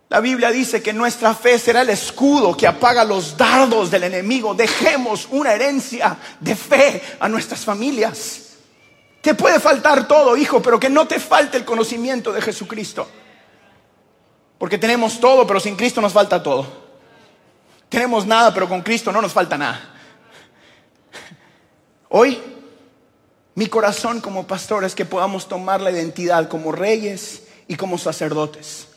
La 0.09 0.19
Biblia 0.19 0.51
dice 0.51 0.83
que 0.83 0.93
nuestra 0.93 1.33
fe 1.33 1.57
será 1.57 1.81
el 1.81 1.89
escudo 1.89 2.55
que 2.55 2.67
apaga 2.67 3.03
los 3.03 3.35
dardos 3.35 3.89
del 3.89 4.03
enemigo. 4.03 4.53
Dejemos 4.53 5.27
una 5.31 5.53
herencia 5.53 6.17
de 6.39 6.55
fe 6.55 7.01
a 7.19 7.27
nuestras 7.27 7.65
familias. 7.65 8.41
Te 9.21 9.33
puede 9.33 9.59
faltar 9.59 10.07
todo, 10.07 10.37
hijo, 10.37 10.61
pero 10.61 10.79
que 10.79 10.89
no 10.89 11.07
te 11.07 11.19
falte 11.19 11.57
el 11.57 11.65
conocimiento 11.65 12.31
de 12.31 12.41
Jesucristo. 12.41 13.07
Porque 14.59 14.77
tenemos 14.77 15.19
todo, 15.19 15.47
pero 15.47 15.59
sin 15.59 15.75
Cristo 15.75 16.01
nos 16.01 16.13
falta 16.13 16.41
todo. 16.41 16.67
Tenemos 17.89 18.27
nada, 18.27 18.53
pero 18.53 18.69
con 18.69 18.83
Cristo 18.83 19.11
no 19.11 19.21
nos 19.21 19.33
falta 19.33 19.57
nada. 19.57 19.91
Hoy, 22.09 22.39
mi 23.55 23.65
corazón 23.67 24.21
como 24.21 24.45
pastor 24.45 24.83
es 24.83 24.93
que 24.93 25.05
podamos 25.05 25.47
tomar 25.47 25.81
la 25.81 25.89
identidad 25.89 26.47
como 26.47 26.71
reyes 26.71 27.41
y 27.67 27.75
como 27.75 27.97
sacerdotes 27.97 28.89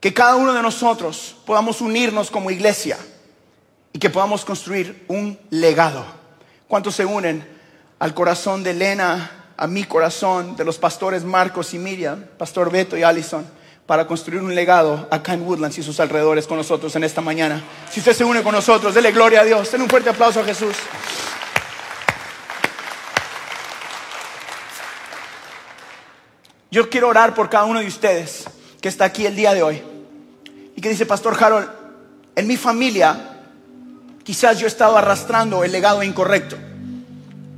que 0.00 0.14
cada 0.14 0.36
uno 0.36 0.52
de 0.52 0.62
nosotros 0.62 1.36
podamos 1.44 1.80
unirnos 1.80 2.30
como 2.30 2.50
iglesia 2.50 2.98
y 3.92 3.98
que 3.98 4.10
podamos 4.10 4.44
construir 4.44 5.04
un 5.08 5.38
legado. 5.50 6.04
¿Cuántos 6.68 6.94
se 6.94 7.04
unen 7.04 7.46
al 7.98 8.14
corazón 8.14 8.62
de 8.62 8.70
Elena, 8.70 9.52
a 9.56 9.66
mi 9.66 9.84
corazón, 9.84 10.54
de 10.54 10.64
los 10.64 10.78
pastores 10.78 11.24
Marcos 11.24 11.74
y 11.74 11.78
Miriam, 11.78 12.24
Pastor 12.38 12.70
Beto 12.70 12.96
y 12.96 13.02
Allison, 13.02 13.44
para 13.86 14.06
construir 14.06 14.42
un 14.42 14.54
legado 14.54 15.08
acá 15.10 15.32
en 15.32 15.42
Woodlands 15.42 15.78
y 15.78 15.82
sus 15.82 15.98
alrededores 15.98 16.46
con 16.46 16.58
nosotros 16.58 16.94
en 16.94 17.02
esta 17.02 17.20
mañana? 17.20 17.60
Si 17.90 17.98
usted 17.98 18.12
se 18.12 18.24
une 18.24 18.42
con 18.42 18.54
nosotros, 18.54 18.94
dele 18.94 19.10
gloria 19.10 19.40
a 19.40 19.44
Dios. 19.44 19.72
Den 19.72 19.82
un 19.82 19.88
fuerte 19.88 20.10
aplauso 20.10 20.40
a 20.40 20.44
Jesús. 20.44 20.76
Yo 26.70 26.88
quiero 26.90 27.08
orar 27.08 27.34
por 27.34 27.48
cada 27.48 27.64
uno 27.64 27.80
de 27.80 27.86
ustedes 27.86 28.44
que 28.80 28.88
está 28.88 29.06
aquí 29.06 29.26
el 29.26 29.34
día 29.34 29.54
de 29.54 29.62
hoy 29.62 29.82
y 30.78 30.80
que 30.80 30.90
dice, 30.90 31.06
Pastor 31.06 31.36
Harold, 31.42 31.68
en 32.36 32.46
mi 32.46 32.56
familia 32.56 33.40
quizás 34.22 34.60
yo 34.60 34.66
he 34.66 34.68
estado 34.68 34.96
arrastrando 34.96 35.64
el 35.64 35.72
legado 35.72 36.04
incorrecto. 36.04 36.56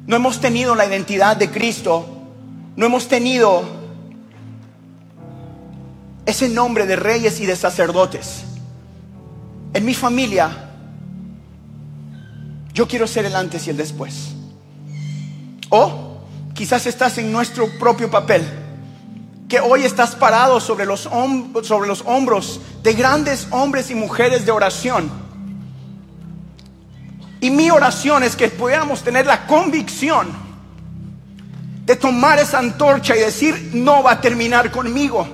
No 0.07 0.17
hemos 0.17 0.41
tenido 0.41 0.75
la 0.75 0.87
identidad 0.87 1.37
de 1.37 1.51
Cristo, 1.51 2.07
no 2.77 2.87
hemos 2.87 3.09
tenido 3.09 3.63
ese 6.25 6.49
nombre 6.49 6.87
de 6.87 6.97
reyes 6.97 7.41
y 7.41 7.45
de 7.45 7.57
sacerdotes. 7.57 8.45
En 9.75 9.85
mi 9.85 9.93
familia, 9.93 10.71
yo 12.73 12.89
quiero 12.89 13.07
ser 13.07 13.27
el 13.27 13.37
antes 13.37 13.67
y 13.67 13.71
el 13.71 13.77
después. 13.77 14.31
O 15.69 16.23
quizás 16.55 16.87
estás 16.87 17.19
en 17.19 17.31
nuestro 17.31 17.69
propio 17.79 18.11
papel 18.11 18.43
que 19.51 19.61
hoy 19.61 19.85
estás 19.85 20.15
parado 20.15 20.61
sobre 20.61 20.87
los, 20.87 21.11
sobre 21.65 21.89
los 21.89 22.03
hombros 22.07 22.61
de 22.85 22.95
grandes 22.95 23.49
hombres 23.51 23.91
y 23.91 23.97
mujeres 23.97 24.47
de 24.47 24.53
oración. 24.53 25.11
Y 27.41 27.51
mi 27.51 27.69
oración 27.69 28.23
es 28.23 28.37
que 28.37 28.49
pudiéramos 28.49 29.03
tener 29.03 29.27
la 29.27 29.47
convicción 29.47 30.29
de 31.85 31.97
tomar 31.97 32.39
esa 32.39 32.61
antorcha 32.61 33.17
y 33.17 33.21
decir, 33.21 33.71
no 33.75 34.05
va 34.05 34.13
a 34.13 34.21
terminar 34.21 34.71
conmigo. 34.71 35.27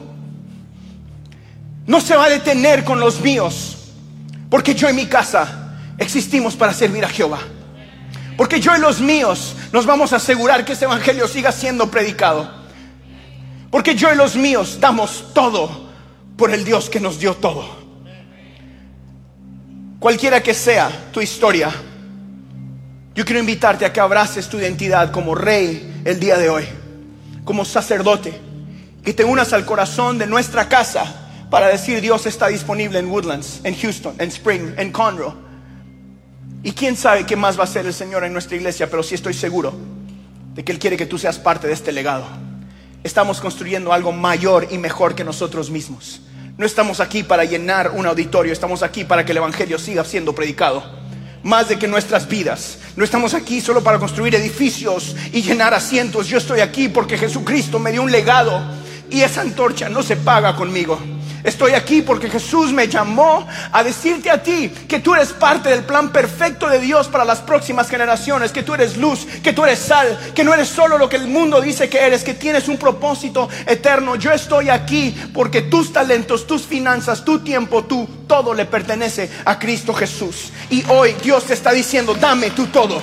No 1.87 2.00
se 2.00 2.16
va 2.16 2.24
a 2.24 2.31
detener 2.31 2.85
con 2.85 2.98
los 2.98 3.20
míos. 3.20 3.92
Porque 4.48 4.74
yo 4.74 4.88
y 4.88 4.94
mi 4.94 5.07
casa 5.07 5.76
existimos 5.98 6.57
para 6.57 6.72
servir 6.72 7.05
a 7.05 7.09
Jehová. 7.09 7.40
Porque 8.38 8.61
yo 8.61 8.74
y 8.74 8.81
los 8.81 8.98
míos 9.00 9.55
nos 9.72 9.85
vamos 9.85 10.14
a 10.14 10.16
asegurar 10.16 10.64
que 10.64 10.72
ese 10.72 10.87
evangelio 10.87 11.29
siga 11.29 11.52
siendo 11.52 11.90
predicado. 11.90 12.65
Porque 13.77 13.95
yo 13.95 14.11
y 14.11 14.17
los 14.17 14.37
míos 14.37 14.79
damos 14.81 15.35
todo 15.35 15.69
por 16.39 16.51
el 16.51 16.65
Dios 16.65 16.89
que 16.89 16.99
nos 16.99 17.21
dio 17.21 17.35
todo. 17.35 17.69
Cualquiera 19.99 20.43
que 20.43 20.55
sea 20.55 21.11
tu 21.12 21.21
historia, 21.21 21.71
yo 23.15 23.23
quiero 23.27 23.39
invitarte 23.39 23.85
a 23.85 23.93
que 23.93 24.01
abraces 24.01 24.49
tu 24.49 24.57
identidad 24.57 25.11
como 25.11 25.35
rey 25.35 26.01
el 26.07 26.19
día 26.19 26.39
de 26.39 26.49
hoy, 26.49 26.65
como 27.45 27.67
sacerdote, 27.67 28.41
que 29.05 29.12
te 29.12 29.25
unas 29.25 29.53
al 29.53 29.67
corazón 29.67 30.17
de 30.17 30.27
nuestra 30.27 30.71
casa 30.71 31.29
para 31.51 31.69
decir 31.69 32.01
Dios 32.01 32.25
está 32.25 32.47
disponible 32.47 32.99
en 32.99 33.11
Woodlands, 33.11 33.61
en 33.62 33.77
Houston, 33.77 34.15
en 34.19 34.29
Spring, 34.29 34.73
en 34.79 34.91
Conroe. 34.91 35.35
Y 36.62 36.73
quién 36.73 36.97
sabe 36.97 37.27
qué 37.27 37.37
más 37.37 37.59
va 37.59 37.65
a 37.65 37.65
hacer 37.65 37.85
el 37.85 37.93
Señor 37.93 38.25
en 38.25 38.33
nuestra 38.33 38.57
iglesia, 38.57 38.89
pero 38.89 39.03
sí 39.03 39.17
estoy 39.17 39.35
seguro 39.35 39.75
de 40.55 40.65
que 40.65 40.73
Él 40.73 40.79
quiere 40.79 40.97
que 40.97 41.05
tú 41.05 41.19
seas 41.19 41.39
parte 41.39 41.67
de 41.67 41.75
este 41.75 41.93
legado 41.93 42.46
estamos 43.07 43.40
construyendo 43.40 43.92
algo 43.92 44.12
mayor 44.12 44.66
y 44.71 44.79
mejor 44.79 45.14
que 45.14 45.25
nosotros 45.25 45.71
mismos. 45.71 46.21
No 46.59 46.66
estamos 46.66 47.01
aquí 47.01 47.23
para 47.23 47.45
llenar 47.45 47.92
un 47.92 48.07
auditorio, 48.07 48.53
estamos 48.53 48.83
aquí 48.83 49.05
para 49.05 49.25
que 49.25 49.33
el 49.33 49.38
Evangelio 49.38 49.79
siga 49.79 50.05
siendo 50.05 50.35
predicado. 50.35 50.83
más 51.42 51.69
de 51.69 51.79
que 51.79 51.87
nuestras 51.87 52.27
vidas. 52.27 52.79
No 52.97 53.05
estamos 53.05 53.33
aquí 53.33 53.61
solo 53.61 53.81
para 53.81 54.01
construir 54.01 54.35
edificios 54.35 55.14
y 55.33 55.42
llenar 55.42 55.75
asientos. 55.75 56.27
Yo 56.27 56.38
estoy 56.38 56.59
aquí 56.59 56.88
porque 56.88 57.16
Jesucristo 57.16 57.79
me 57.79 57.92
dio 57.92 58.03
un 58.03 58.11
legado 58.11 58.61
y 59.09 59.21
esa 59.21 59.42
antorcha 59.42 59.88
no 59.88 60.03
se 60.03 60.16
paga 60.16 60.57
conmigo. 60.57 60.99
Estoy 61.47 61.75
aquí 61.75 62.03
porque 62.03 62.29
Jesús 62.29 62.73
me 62.73 62.89
llamó 62.89 63.47
a 63.71 63.85
decirte 63.85 64.29
a 64.33 64.43
ti 64.43 64.69
que 64.89 64.99
tú 64.99 65.15
eres 65.15 65.33
parte 65.33 65.69
del 65.69 65.85
plan 65.85 66.11
perfecto 66.11 66.69
de 66.69 66.81
Dios 66.81 67.07
para 67.07 67.25
las 67.25 67.39
próximas 67.39 67.89
generaciones, 67.89 68.51
que 68.51 68.65
tú 68.65 68.75
eres 68.75 68.97
luz, 68.97 69.29
que 69.45 69.53
tú 69.53 69.63
eres 69.63 69.79
sal, 69.79 70.19
que 70.35 70.43
no 70.43 70.53
eres 70.53 70.69
solo 70.69 70.99
lo 70.99 71.09
que 71.09 71.15
el 71.15 71.29
mundo 71.29 71.61
dice 71.61 71.89
que 71.89 72.01
eres, 72.01 72.25
que 72.25 72.35
tienes 72.35 72.67
un 72.67 72.79
propósito 72.79 73.49
eterno. 73.65 74.17
Yo 74.17 74.33
estoy 74.33 74.71
aquí 74.71 75.15
porque 75.33 75.63
tus 75.63 75.93
talentos, 75.93 76.49
tus 76.49 76.63
finanzas, 76.63 77.25
tu 77.25 77.39
tiempo, 77.39 77.85
tú, 77.85 78.09
todo 78.27 78.53
le 78.53 78.65
pertenece 78.65 79.31
a 79.45 79.57
Cristo 79.57 79.95
Jesús. 79.95 80.51
Y 80.69 80.85
hoy 80.89 81.15
Dios 81.23 81.45
te 81.45 81.55
está 81.55 81.71
diciendo, 81.71 82.15
dame 82.15 82.51
tú 82.51 82.67
todo. 82.67 83.01